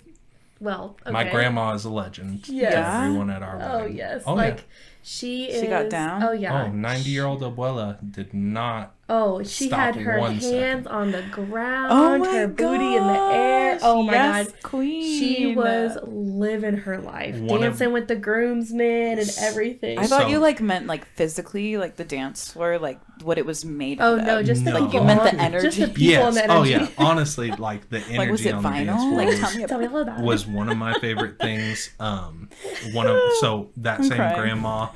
[0.60, 1.10] Well, okay.
[1.10, 2.44] My grandma is a legend.
[2.44, 3.04] to Yes.
[3.06, 4.22] Everyone at our Oh yes.
[4.26, 4.62] Oh, like yeah.
[5.02, 5.62] she is.
[5.62, 6.22] She got down?
[6.22, 6.64] Oh yeah.
[6.64, 8.94] Oh, 90 year old abuela did not.
[9.12, 10.86] Oh, she Stop had her hands second.
[10.86, 13.78] on the ground, Oh my her booty in the air.
[13.82, 14.62] Oh my yes, god.
[14.62, 15.18] queen.
[15.20, 19.98] She was living her life, One of- dancing with the groomsmen and everything.
[19.98, 23.44] I thought So- you like meant like physically, like the dance floor, like what it
[23.44, 24.00] was made.
[24.00, 24.18] Of.
[24.18, 24.86] Oh out no, just the No.
[24.86, 25.92] people Like, you meant the on- Just the energy?
[25.92, 26.36] people Yes.
[26.36, 26.86] and the Oh yeah.
[26.96, 29.66] Honestly, like the energy like was it on the dance floor Like was, tell me
[29.66, 29.96] Tell me about.
[29.96, 30.48] all about was it.
[30.50, 31.90] one of my favorite things.
[31.98, 32.48] Um,
[32.92, 34.40] one of so that I'm same crying.
[34.40, 34.86] grandma,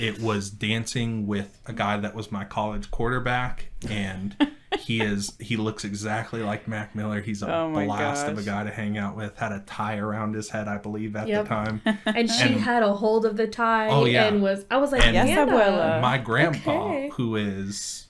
[0.00, 4.34] it was dancing with a guy that was my college quarterback, and
[4.78, 7.20] he is he looks exactly like Mac Miller.
[7.20, 9.36] He's a Oh my blast of a guy to hang out with.
[9.38, 11.44] Had a tie around his head, I believe, at Yep.
[11.44, 11.82] the time.
[12.06, 14.24] And she And- had a hold of the tie Oh, yeah.
[14.28, 16.00] and was I was like, And- Yes, abuela.
[16.00, 17.10] my grandpa okay.
[17.14, 18.06] who is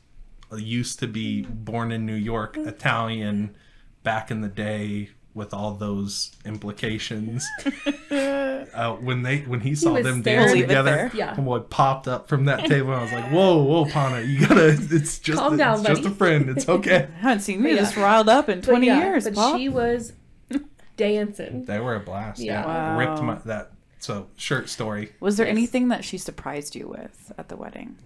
[0.52, 2.66] uh, used to be born in new york mm.
[2.66, 3.54] italian
[4.02, 7.46] back in the day with all those implications
[8.10, 11.10] uh, when they when he saw was them dance together there.
[11.14, 11.34] Yeah.
[11.36, 14.68] homeboy popped up from that table and i was like whoa whoa pana you gotta
[14.70, 17.72] it's just Calm it's down, just a friend it's okay I haven't seen you But
[17.74, 17.80] yeah.
[17.82, 19.56] this riled up in But twenty yeah, years, But Pop.
[19.56, 20.12] she was
[20.96, 21.64] dancing.
[21.64, 22.66] they were a blast Yeah.
[22.66, 22.98] Wow.
[22.98, 25.52] ripped my that so shirt story Was there Yes.
[25.52, 27.96] anything that she surprised you with at the wedding?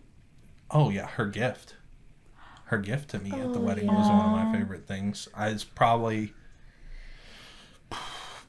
[0.70, 1.74] Oh yeah, her gift.
[2.66, 5.28] Her gift to me at the Oh, wedding was one of my favorite things.
[5.34, 6.32] I it's probably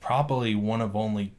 [0.05, 1.33] probably one of only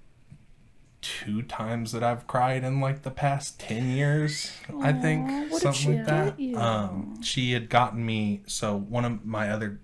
[1.00, 4.50] two times that I've cried in like the past 10 years,
[4.82, 5.28] I think.
[5.28, 6.40] Aw, what did something she like that.
[6.40, 6.56] you?
[6.58, 9.80] Um she had gotten me so one of my other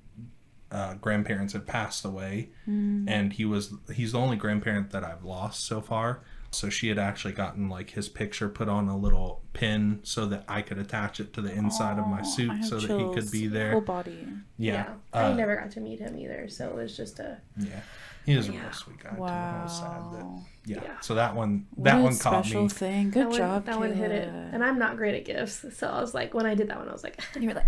[0.73, 3.05] uh, grandparents had passed away Hmm.
[3.07, 6.23] and he was he's the only grandparent that I've lost so far.
[6.51, 10.45] So she had actually gotten like his picture put on a little pin so that
[10.49, 13.15] I could attach it to the inside of my suit I have so that he
[13.15, 13.73] could be there.
[13.73, 14.27] Full body.
[14.59, 14.95] Yeah.
[15.13, 17.81] I uh, never got to meet him either, so it was just a Yeah.
[18.25, 19.23] He was a real sweet guy too.
[19.25, 20.43] I was sad that Wow.
[20.65, 20.81] yeah.
[20.85, 21.01] Yeah.
[21.01, 22.69] So that one What that a one caught special me.
[22.69, 23.11] thing.
[23.11, 23.65] Good that one, job.
[23.67, 26.47] That one hit it, and I'm not great at gifts, so I was like, when
[26.47, 27.67] I did that one, I was like, You were like,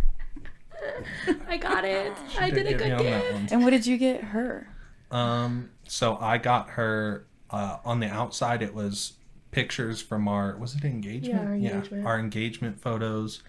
[1.48, 2.12] I got it.
[2.30, 3.52] She I did a good gift.
[3.52, 4.68] and what did you get her?
[5.10, 8.62] Um, so I got her uh, on the outside.
[8.62, 9.14] It was
[9.50, 11.34] pictures from our was it engagement?
[11.34, 12.06] Yeah, our engagement.
[12.06, 13.42] our engagement photos.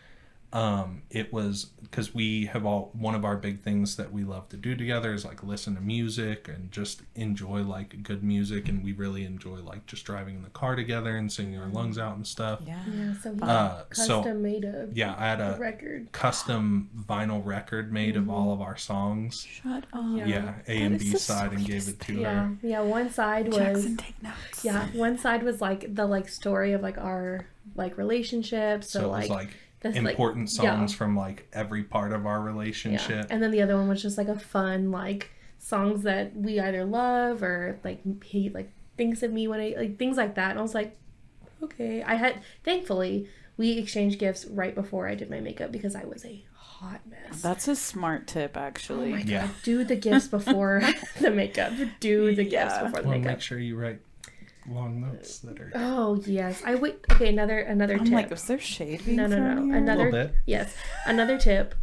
[0.56, 4.48] Um, it was because we have all one of our big things that we love
[4.50, 8.82] to do together is like listen to music and just enjoy like good music, and
[8.82, 12.15] we really enjoy like just driving in the car together and singing our lungs out
[12.15, 12.62] and stuff.
[12.65, 12.80] Yeah.
[12.89, 16.12] Yeah, so he Uh, custom so made a, yeah, I had a a record.
[16.13, 19.41] custom vinyl record made of all of our songs.
[19.44, 20.06] Shut up.
[20.15, 20.26] Yeah.
[20.26, 22.58] Yeah, A and B side, and gave it to Yeah, her.
[22.63, 22.70] yeah.
[22.70, 24.63] yeah One side was Jackson, take notes.
[24.63, 28.84] yeah, one side was like the like story of like our like relationship.
[28.86, 29.52] So, So, it like,
[29.88, 30.62] was like this, like- important yeah.
[30.78, 32.45] songs from like every part of our yeah.
[32.45, 33.28] relationship.
[33.30, 36.86] And then the other one was just like a fun like songs that we either
[36.86, 40.52] love or like he like thinks of me when I like things like that.
[40.52, 40.98] And I was like,
[41.63, 42.04] okay.
[42.04, 46.26] I had thankfully we exchanged gifts right before I did my makeup because I was
[46.26, 47.41] a hot mess.
[47.41, 49.12] That's a smart tip, Oh actually.
[49.12, 49.48] my Yeah.
[49.48, 49.52] god!
[49.63, 50.82] Do the gifts before
[51.21, 51.71] the makeup.
[52.02, 53.32] Do the gifts before the Well, makeup.
[53.34, 54.00] make sure you write
[54.69, 56.97] long notes that are Oh yes, I wait.
[57.12, 58.13] Okay, another another I'm tip.
[58.13, 59.65] like, is there shade no, no, no.
[59.65, 59.75] here?
[59.75, 60.34] Another bit.
[60.45, 60.73] yes,
[61.06, 61.75] another tip.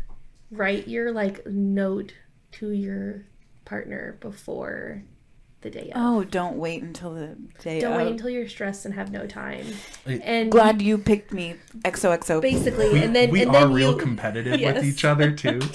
[0.50, 2.12] Write your like note
[2.52, 3.24] to your
[3.64, 5.02] partner before
[5.62, 6.02] the day of.
[6.02, 7.98] Oh, don't wait until the day Don't of.
[7.98, 9.64] wait until you're stressed and have no time.
[10.04, 11.54] It- And Glad you picked me.
[11.84, 12.42] XOXO.
[12.42, 14.74] basically, We, and then we and are then real you, competitive Yes.
[14.74, 15.60] with each other too.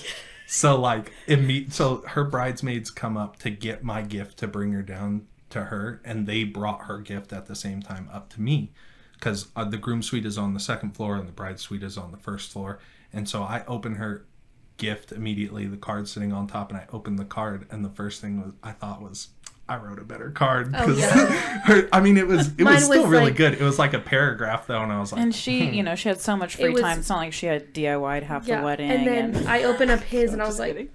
[0.50, 4.82] So like imme- so her bridesmaids come up to get my gift to bring her
[4.82, 8.72] down to her, and they brought her gift at the same time up to me,
[9.14, 11.98] because uh, the groom suite is on the second floor and the bride suite is
[11.98, 12.80] on the first floor,
[13.14, 14.26] and so I open her
[14.78, 15.66] gift immediately.
[15.66, 18.54] The card sitting on top, and I opened the card, and the first thing was
[18.64, 19.30] I thought was.
[19.70, 21.82] I wrote a better card Oh, 'cause yeah.
[21.92, 23.52] I mean, it was it Mine was still was really like- good.
[23.56, 25.74] It was like a paragraph though, and I was like, And she, hmm.
[25.74, 27.00] you know, she had so much It free was- time.
[27.00, 28.60] It's not like she had DIY'd half yeah.
[28.60, 28.90] the wedding.
[28.90, 30.90] And then I open up his, and I was Just like, kidding.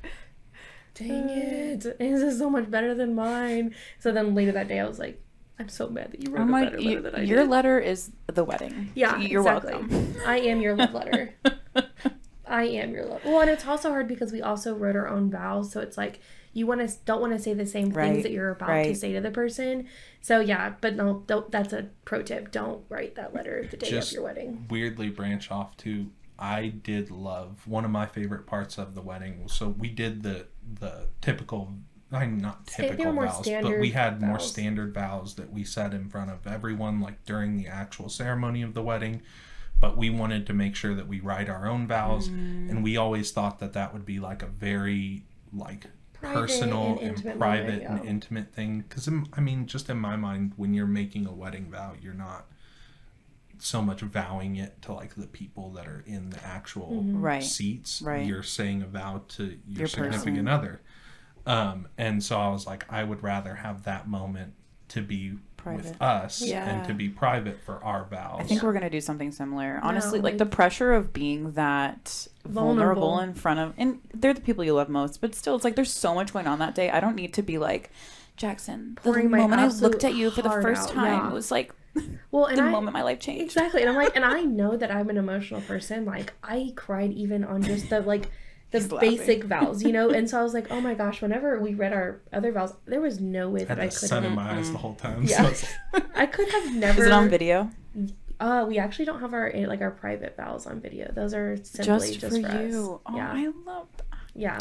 [0.95, 3.75] Dang uh, it, his is so much better than mine.
[3.99, 5.21] So then later that day, I was like,
[5.59, 7.41] I'm so mad that you wrote I'm a like, better you- letter than I your
[7.41, 7.49] did.
[7.51, 8.91] letter is the wedding.
[8.95, 9.73] Yeah, you're exactly.
[9.75, 10.15] welcome.
[10.27, 11.35] I am your love letter.
[12.47, 13.25] I am your love.
[13.25, 16.21] Well, and it's also hard because we also wrote our own vows, so it's like
[16.53, 18.95] you want to don't want to say the same things Right, that you're about to
[18.95, 19.87] say to the person.
[20.21, 21.51] So yeah, but no, don't.
[21.51, 22.51] That's a pro tip.
[22.51, 24.67] Don't write that letter the day Just- of your wedding.
[24.69, 29.45] weirdly branch off to I did love one of my favorite parts of the wedding.
[29.47, 30.47] So we did the
[30.81, 31.75] the typical
[32.11, 35.65] I'm not Sta- they were typical vows, but we had more standard vows that we
[35.65, 39.23] said in front of everyone like during the actual ceremony of the wedding.
[39.81, 42.71] But we wanted to make sure that we write our own vows Mm.
[42.71, 47.25] and we always thought that that would be like a very like Private personal and
[47.25, 50.87] and, private moment, and intimate thing because i mean just in my mind when you're
[50.87, 52.47] making a wedding vow you're not
[53.59, 57.21] so much vowing it to like the people that are in the actual Mm-hmm.
[57.23, 57.43] Right.
[57.45, 58.27] seats Right.
[58.27, 60.49] you're saying a vow to your, Your significant person.
[60.49, 60.81] other
[61.47, 64.53] um and so i was like i would rather have that moment
[64.89, 65.85] to be Private.
[65.85, 66.69] with us Yeah.
[66.69, 69.79] and to be private for our vows I think we're gonna do something similar.
[69.83, 73.03] Honestly, like like- the pressure of being that vulnerable.
[73.13, 73.19] Vulnerable.
[73.21, 75.21] in front of, and they're the people you love most.
[75.21, 76.91] But still, it's like there's so much going on that day.
[76.91, 77.91] I don't need to be like,
[78.37, 78.95] Jackson.
[78.97, 81.33] The Pouring my moment I looked at you for the first out, time yeah.
[81.33, 81.73] was like
[82.31, 83.43] Well, and the I, moment my life changed.
[83.43, 83.83] Exactly.
[83.83, 86.05] And I'm like, and I know that I'm an emotional person.
[86.07, 88.31] Like, I cried even on just the like
[88.71, 89.11] the He's laughing.
[89.19, 90.09] basic vows, you know?
[90.09, 93.03] And so I was like, oh my gosh, whenever we read our other vows, there
[93.03, 94.37] was no way I had that I could sun in have.
[94.37, 95.53] my eyes the whole time Yeah.
[95.53, 95.67] so
[96.15, 97.01] I could have never.
[97.03, 97.71] Is it on video?
[98.41, 101.13] Uh, we actually don't have our eh, like our private vows on video.
[101.13, 103.01] Those are simply Just, just, for, for, you.
[103.07, 103.31] Oh, yeah.
[103.33, 103.89] I love.
[103.99, 104.07] that.
[104.35, 104.59] yeah.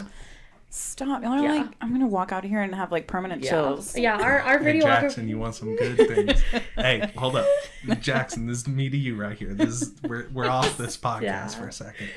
[0.73, 1.21] Stop.
[1.21, 1.53] Y'all are Yeah.
[1.63, 3.49] like, I'm gonna walk out of here and have like permanent Yeah.
[3.51, 3.97] chills.
[3.97, 4.17] Yeah.
[4.17, 6.41] Our our Hey video Jackson, you want some good things?
[6.75, 7.45] hey, hold up,
[7.99, 8.47] Jackson.
[8.47, 9.53] This is me to you right here.
[9.53, 11.47] This is, we're we're off this podcast Yeah.
[11.49, 12.09] for a second.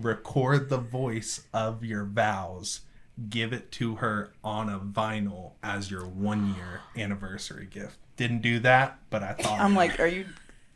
[0.00, 2.80] Record the voice of your vows.
[3.28, 7.98] Give it to her on a vinyl as your one year anniversary gift.
[8.16, 10.24] Didn't do that, but I thought I'm like, are you?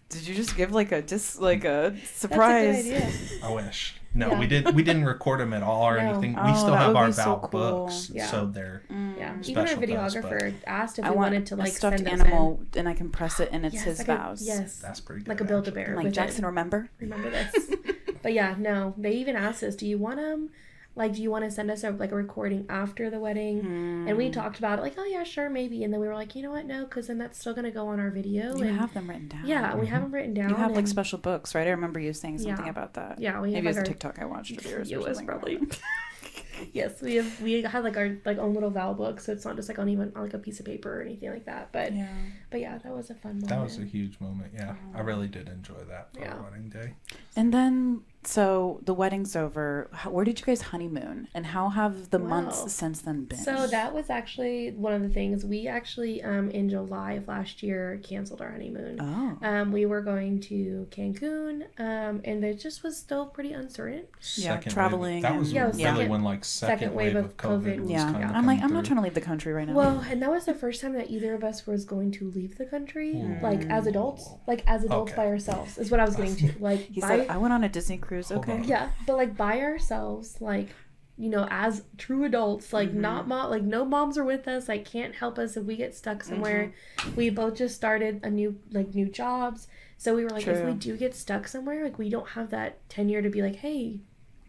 [0.08, 2.84] Did you just give like a just like a That's a surprise?
[2.84, 3.10] good idea.
[3.42, 3.96] I wish.
[4.16, 4.38] No, Yeah.
[4.38, 4.74] we didn't.
[4.76, 6.10] We didn't record them at all or No.
[6.10, 6.36] anything.
[6.38, 7.48] Oh, we still have our be vow so cool.
[7.50, 8.26] books, Yeah.
[8.26, 8.94] so they're Yeah.
[8.96, 9.48] Mm.
[9.48, 12.08] Even our Special does, videographer asked if I we wanted to like a stuffed send
[12.08, 14.42] us animal, and I can press it, and it's Yes, his like a- vows.
[14.46, 14.78] yes.
[14.78, 15.28] that's pretty good.
[15.28, 15.96] Like a build a bear.
[15.98, 16.90] I'm like Jackson, remember?
[17.00, 17.52] remember this.
[18.22, 20.50] but yeah, no, they even asked us, do you want them?
[20.96, 23.58] Like, do you want to send us a, like a recording after the wedding?
[23.60, 24.16] And Hmm.
[24.16, 25.82] we talked about it, like, oh yeah, sure, maybe.
[25.82, 27.88] And then we were like, you know what, no, because then that's still gonna go
[27.88, 28.56] on our video.
[28.56, 29.40] You and have them written down.
[29.44, 30.50] yeah, we have them written down.
[30.50, 31.66] You have like special books, right?
[31.66, 32.70] I remember you saying something Yeah.
[32.70, 33.18] about that.
[33.20, 34.90] Yeah, we have Maybe it like was a our TikTok I watched of yours.
[34.92, 35.58] It or was probably.
[36.72, 39.56] yes, we have we had like our like own little vow book, so it's not
[39.56, 41.70] just like on even on like a piece of paper or anything like that.
[41.72, 42.06] But Yeah.
[42.50, 43.48] but yeah, that was a fun moment.
[43.48, 44.52] That was a huge moment.
[44.54, 46.40] Yeah, I really did enjoy that for Yeah.
[46.40, 46.94] wedding day.
[47.36, 49.88] And then so the wedding's over.
[49.92, 52.28] How, where did you guys honeymoon, and how have the Wow.
[52.28, 53.38] months since then been?
[53.38, 57.62] So that was actually one of the things we actually um in July of last
[57.62, 58.98] year canceled our honeymoon.
[59.00, 64.04] oh, Um, we were going to Cancun, um, and it just was still pretty uncertain.
[64.36, 65.22] Yeah, Second traveling Wave.
[65.22, 68.04] That was and- Yeah, really second- when like second, wave, of COVID, was yeah.
[68.12, 69.74] kind of I'm like, coming I'm not trying to leave the country right now.
[69.74, 72.56] Well, and that was the first time that either of us was going to leave
[72.58, 73.38] the country, Ooh.
[73.42, 75.16] like as adults, like as adults Okay.
[75.22, 76.52] by ourselves, is what I was getting to.
[76.60, 78.13] Like, he by, said, I went on a Disney cruise.
[78.22, 78.62] Hold Okay.
[78.64, 80.68] yeah, but like by ourselves, like
[81.16, 83.00] you know, as true adults, like Mm-hmm.
[83.00, 85.94] not mom, like no moms are with us, like can't help us if we get
[85.94, 86.72] stuck somewhere.
[86.98, 87.14] Mm-hmm.
[87.16, 90.72] We both just started a new like new jobs, so we were like, if we
[90.74, 94.00] do get stuck somewhere, like we don't have that tenure to be like, hey.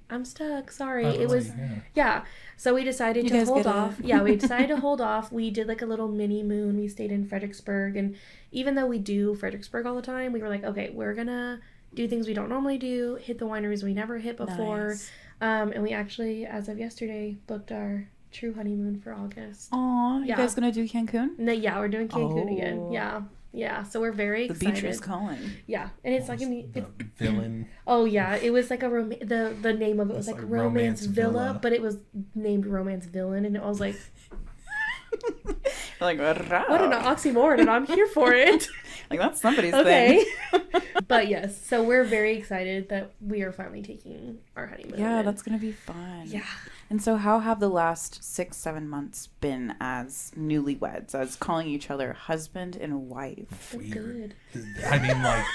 [0.08, 0.69] I'm stuck.
[0.71, 1.04] Sorry.
[1.08, 1.69] It was yeah.
[1.95, 2.25] yeah.
[2.58, 3.99] So we decided You to hold off.
[3.99, 5.32] Yeah, we decided to hold off.
[5.32, 6.78] We did like a little mini moon.
[6.78, 7.97] We stayed in Fredericksburg.
[7.97, 8.15] And
[8.51, 11.60] even though we do Fredericksburg all the time, we were like, okay, we're going to
[11.95, 14.89] do things we don't normally do, hit the wineries we never hit before.
[14.89, 15.10] Nice.
[15.41, 19.69] Um, and we actually, as of yesterday, booked our true honeymoon for August.
[19.71, 20.38] Aw, you Yeah.
[20.38, 21.38] guys gonna do Cancun?
[21.38, 22.77] And then, yeah, we're doing Cancun again.
[22.81, 22.91] Oh.
[22.93, 23.21] Yeah.
[23.53, 23.84] Yeah.
[23.84, 24.75] So we're very The excited.
[24.75, 25.39] beach is calling.
[25.67, 25.89] Yeah.
[26.03, 27.67] And it's like, a mean, it's, villain.
[27.88, 30.43] oh yeah, it was like a rom- the the name of it was It's like,
[30.43, 31.60] like Romance, Romance Villa, Villa.
[31.62, 31.97] but it was
[32.36, 33.95] named Romance Villain, and I was like,
[36.01, 36.38] like, what
[36.69, 38.67] what an oxymoron, and I'm here for it.
[39.10, 40.25] like that's somebody's okay.
[40.51, 40.62] thing.
[41.08, 44.99] but yes, so we're very excited that we are finally taking our honeymoon.
[44.99, 46.23] yeah, that's gonna be fun.
[46.25, 46.43] yeah.
[46.89, 51.89] And so, how have the last six, seven months been as newlyweds, as calling each
[51.89, 53.73] other husband and wife?
[53.75, 54.36] Weird.
[54.53, 54.65] Good.
[54.86, 55.45] I mean, like,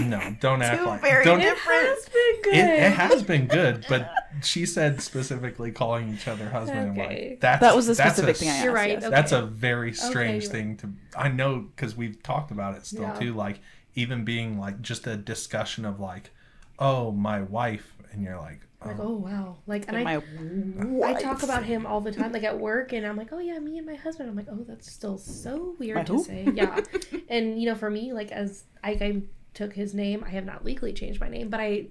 [0.00, 1.40] no, don't act Two like very don't.
[1.40, 2.54] It has been good.
[2.54, 4.10] It, it has been good, but
[4.42, 6.88] she said specifically calling each other husband Okay.
[6.88, 7.40] and wife.
[7.40, 8.64] That's, That was a that's specific thing I asked.
[8.64, 9.02] You're right, yes.
[9.04, 9.10] okay.
[9.10, 10.90] That's a very strange you're thing to.
[11.16, 13.14] I know because we've talked about it still Yeah.
[13.18, 13.34] too.
[13.34, 13.60] Like
[13.94, 16.30] even being like just a discussion of like,
[16.78, 19.56] oh my wife, and you're like, oh, like, oh wow.
[19.66, 22.92] Like and And I my I talk about him all the time, like at work,
[22.92, 24.28] and I'm like, oh yeah, me and my husband.
[24.30, 26.24] I'm like, oh, that's still so weird My to who?
[26.24, 26.48] say.
[26.54, 26.80] Yeah,
[27.28, 29.22] and you know, for me, like as I, I
[29.54, 31.86] took his name, I have not legally changed my name, but I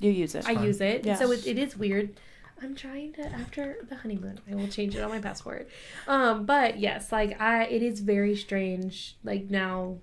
[0.00, 0.46] you use it.
[0.48, 1.16] I use it, Yeah.
[1.16, 2.18] so it, it is weird.
[2.62, 5.68] I'm trying to after the honeymoon, I will change it on my passport.
[6.06, 9.16] Um, but yes, like I, it is very strange.
[9.24, 9.96] Like now,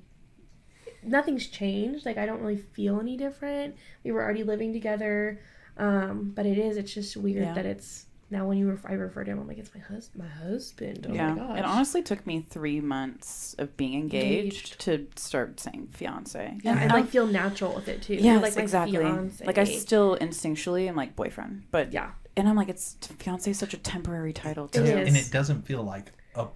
[1.03, 2.03] nothing's changed.
[2.05, 3.75] Like I don't really feel any different.
[4.03, 5.39] We were already living together,
[5.77, 6.77] um, but it is.
[6.77, 7.53] It's just weird Yeah.
[7.53, 10.23] that it's now when you ref- I refer to him, I'm like it's my husband.
[10.23, 11.07] My husband.
[11.09, 11.59] Oh yeah, my gosh.
[11.59, 16.57] it honestly took me three months of being engaged, to start saying fiance.
[16.63, 18.15] yeah, and like feel natural with it too.
[18.15, 18.97] You're like exactly.
[18.97, 19.45] fiance.
[19.45, 22.11] Like I still instinctually am like boyfriend, but yeah.
[22.35, 24.83] and I'm like it's fiance is such a temporary title too.
[24.83, 26.47] It and it doesn't feel like a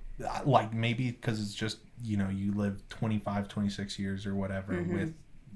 [0.45, 4.97] like maybe because it's just you know you live 25 26 years or whatever mm-hmm.
[4.97, 5.13] with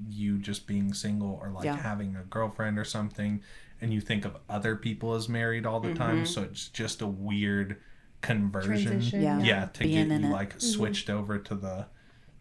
[0.09, 1.77] you just being single or like Yeah.
[1.77, 3.41] having a girlfriend or something
[3.81, 5.97] and you think of other people as married all the Mm-hmm.
[5.97, 7.77] time so it's just a weird
[8.21, 9.21] conversion Transition.
[9.21, 9.39] Yeah.
[9.39, 10.31] yeah, to Being get in you it.
[10.31, 10.59] like mm-hmm.
[10.59, 11.85] switched over to the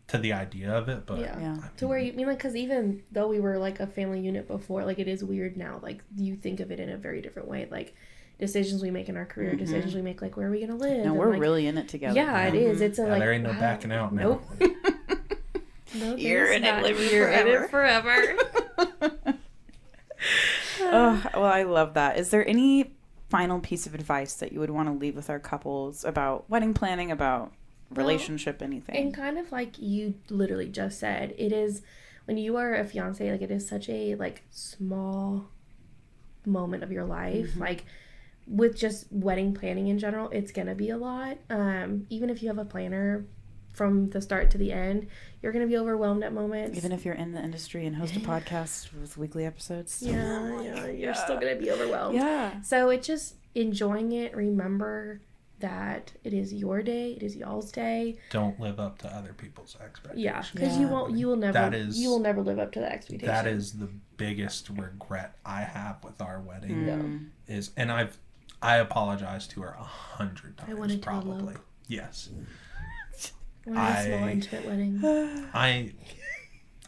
[0.06, 1.38] to the idea of it but Yeah.
[1.38, 1.56] Yeah.
[1.78, 4.46] To where you I mean like because even though we were like a family unit
[4.48, 5.80] before, like it is weird now.
[5.82, 7.66] Like you think of it in a very different way.
[7.70, 7.94] Like
[8.38, 9.58] decisions we make in our career, mm-hmm.
[9.58, 11.04] decisions we make, like where are we gonna live?
[11.04, 12.14] No, and, we're like, really in it together.
[12.16, 12.76] yeah, it is.
[12.76, 12.84] Mm-hmm.
[12.84, 14.40] It's a Yeah, like there ain't no backing out now.
[14.60, 14.60] Nope.
[15.94, 18.36] no, You're in it, living You're in it forever.
[20.92, 22.18] oh, well, I love that.
[22.18, 22.94] Is there any
[23.28, 26.74] final piece of advice that you would want to leave with our couples about wedding
[26.74, 27.52] planning, about
[27.90, 28.96] Well, relationship, anything?
[28.96, 31.82] And kind of like you literally just said, it is
[32.26, 35.46] when you are a fiance, like it is such a like small
[36.46, 37.50] moment of your life.
[37.50, 37.60] Mm-hmm.
[37.60, 37.84] Like
[38.46, 41.38] with just wedding planning in general, it's gonna be a lot.
[41.50, 43.24] Um, even if you have a planner
[43.74, 45.08] from the start to the end,
[45.42, 46.78] you're gonna be overwhelmed at moments.
[46.78, 50.00] Even if you're in the industry and host a podcast with weekly episodes.
[50.00, 52.14] yeah, yeah, you're still gonna be overwhelmed.
[52.16, 52.60] Yeah.
[52.62, 54.34] So it's just enjoying it.
[54.34, 55.20] Remember
[55.60, 57.12] that it is your day.
[57.12, 58.16] It is y'all's day.
[58.30, 61.16] don't live up to other people's expectations Yeah, because you won't.
[61.16, 61.52] You will never.
[61.52, 63.26] That is- you will never live up to the expectation.
[63.34, 67.26] that is the biggest regret I have with our wedding Mm.
[67.48, 68.16] is and I've
[68.62, 71.38] I apologize to her a hundred times I wanted to probably.
[71.54, 71.64] elope.
[71.86, 72.30] Yes.
[73.66, 75.48] We're having a small intimate wedding.
[75.54, 75.92] I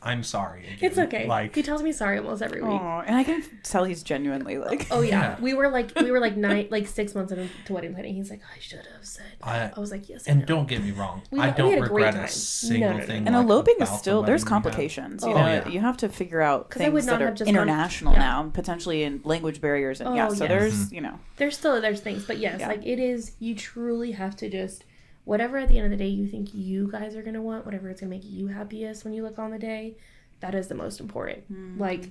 [0.02, 0.60] I'm sorry.
[0.68, 0.78] Again.
[0.82, 1.26] It's okay.
[1.26, 2.70] Like he tells me sorry almost every week.
[2.80, 4.86] Oh, and I can tell he's genuinely like.
[4.92, 5.20] Oh yeah.
[5.36, 5.40] Yeah.
[5.40, 8.14] we were like we were like nine like six months into wedding planning.
[8.14, 9.24] He's like, I should have said.
[9.42, 10.28] I I was like, yes.
[10.28, 11.22] I and know." don't get me wrong.
[11.32, 12.24] We- I we don't had a great regret time.
[12.24, 13.26] a single No, no, no, thing.
[13.26, 14.62] And like, eloping is about the still there's wedding we had.
[14.62, 15.24] complications.
[15.24, 15.68] You Oh, know, oh, yeah.
[15.68, 17.54] you have to figure out 'Cause I things would not that are have just gone-
[17.54, 18.18] international yeah.
[18.20, 20.28] now, potentially in language barriers, and yeah.
[20.28, 20.48] Oh, So yes.
[20.50, 20.94] there's mm-hmm.
[20.94, 22.68] you know, There's still there's things, but yes, Yeah.
[22.68, 23.32] like it is.
[23.40, 24.84] You truly have to just
[25.26, 27.90] whatever at the end of the day you think you guys are gonna want, whatever
[27.90, 29.96] it's gonna make you happiest when you look on the day,
[30.40, 31.44] that is the most important.
[31.48, 31.78] Hmm.
[31.78, 32.08] Like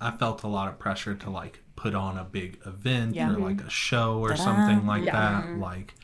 [0.00, 3.32] I felt a lot of pressure to like put on a big event Yeah.
[3.32, 4.42] or like a show or Ta-da.
[4.44, 5.42] something like Yeah.
[5.42, 5.58] that.
[5.58, 5.94] Like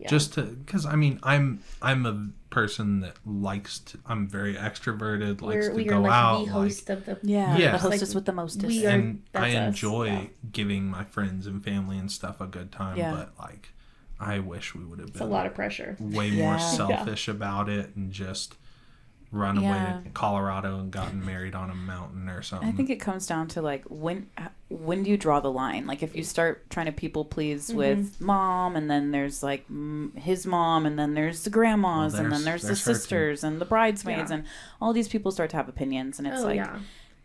[0.00, 0.08] Yeah.
[0.08, 5.40] just to because I mean I'm I'm a person that likes to I'm very extroverted,
[5.42, 6.34] likes We're, to we go like out.
[6.38, 7.18] the like, host of the.
[7.22, 7.72] Yeah, Yeah.
[7.72, 8.66] the hostess Like, with the mostest.
[8.66, 10.24] we are- and I that's us, enjoy yeah.
[10.50, 13.12] giving my friends and family and stuff a good time, Yeah.
[13.14, 13.72] but like
[14.20, 15.14] I wish we would have been.
[15.14, 15.96] It's a lot of pressure.
[16.00, 16.44] way Yeah.
[16.50, 18.56] more selfish about it and just
[19.30, 19.94] run Yeah.
[19.96, 22.66] away to Colorado and gotten married on a mountain or something.
[22.68, 24.28] I think it comes down to like when
[24.70, 25.86] when do you draw the line?
[25.86, 27.76] Like if you start trying to people please Mm-hmm.
[27.78, 29.66] with mom, and then there's like
[30.16, 32.92] his mom, and then there's the grandmas, Well, and then there's- there's, the there's her
[32.92, 32.94] too.
[33.00, 34.38] sisters and the bridesmaids, Yeah.
[34.38, 34.44] and
[34.80, 36.78] all these people start to have opinions, and it's oh like yeah.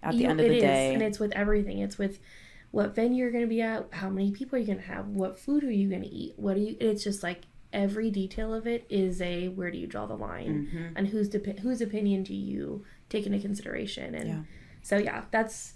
[0.03, 1.79] at the You- end of it the is, day, and it's with everything.
[1.79, 2.19] It's with
[2.73, 5.07] what venue you're going to be at, how many people are you going to have,
[5.07, 6.75] what food are you going to eat, what do you.
[6.79, 10.69] It's just like every detail of it is a where do you draw the line,
[10.73, 10.97] Mm-hmm.
[10.97, 14.39] and whose depi- whose opinion do you take into consideration, and Yeah.
[14.81, 15.75] so yeah, that's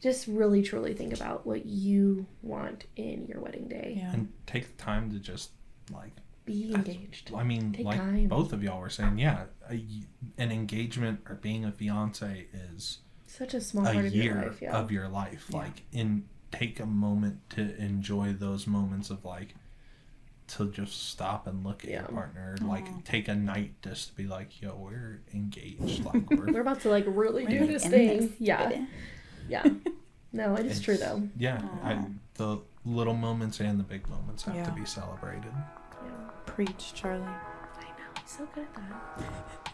[0.00, 3.94] just really truly think about what you want in your wedding day.
[3.98, 5.50] yeah, and take the time to just
[5.92, 6.12] like
[6.44, 7.32] Be engaged.
[7.34, 8.28] I mean, Take like time.
[8.28, 9.82] both of y'all were saying, yeah, a,
[10.38, 14.42] an engagement or being a fiance is Such a small a part of year your
[14.46, 14.62] life.
[14.62, 14.76] Yeah.
[14.78, 15.46] of your life.
[15.50, 15.56] Yeah.
[15.58, 19.54] Like, in take a moment to enjoy those moments of like
[20.48, 22.00] to just stop and look at Yeah.
[22.02, 22.56] your partner.
[22.62, 26.04] Like, take a night just to be like, yo, we're engaged.
[26.04, 28.18] Like, we're, We're about to like really We're do this thing.
[28.20, 28.68] this, Yeah.
[28.68, 28.86] baby.
[29.48, 29.64] Yeah.
[30.32, 31.26] No, it is true though.
[31.38, 34.64] yeah, I, the little moments and the big moments have Yeah.
[34.66, 35.44] to be celebrated.
[36.04, 36.10] Yeah.
[36.44, 37.22] preach, Charlie.
[37.22, 38.20] I know.
[38.20, 39.72] He's so good at that.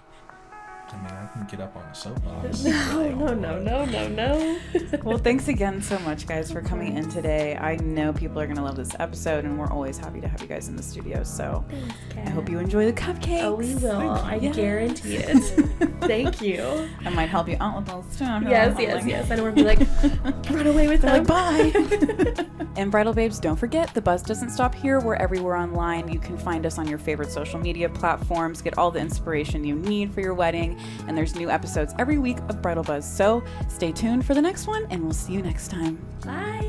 [0.92, 2.64] I mean, I can get up on a soapbox.
[2.92, 4.58] No, no, no, no, no, no.
[5.02, 7.56] Well, thanks again so much, guys, for coming in today.
[7.56, 10.48] I know people are gonna love this episode, and we're always happy to have you
[10.48, 11.22] guys in the studio.
[11.24, 11.64] So
[12.10, 13.42] Thanks, I hope you enjoy the cupcakes.
[13.42, 14.10] Oh, we will.
[14.10, 14.52] I Yeah.
[14.52, 15.36] guarantee it.
[16.02, 16.88] Thank you.
[17.04, 18.24] I might help you out with those too.
[18.48, 19.30] Yes, yes, yes.
[19.30, 21.26] I don't want to be like, run away with They're them.
[21.26, 22.46] like, bye.
[22.76, 25.00] and Bridal Babes, don't forget, the buzz doesn't stop here.
[25.00, 26.08] We're everywhere online.
[26.12, 28.60] You can find us on your favorite social media platforms.
[28.62, 32.38] Get all the inspiration you need for your wedding and there's new episodes every week
[32.48, 33.04] of Bridal Buzz.
[33.10, 36.04] So stay tuned for the next one, and we'll see you next time.
[36.24, 36.68] Bye.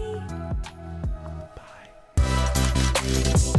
[2.15, 3.49] Bye.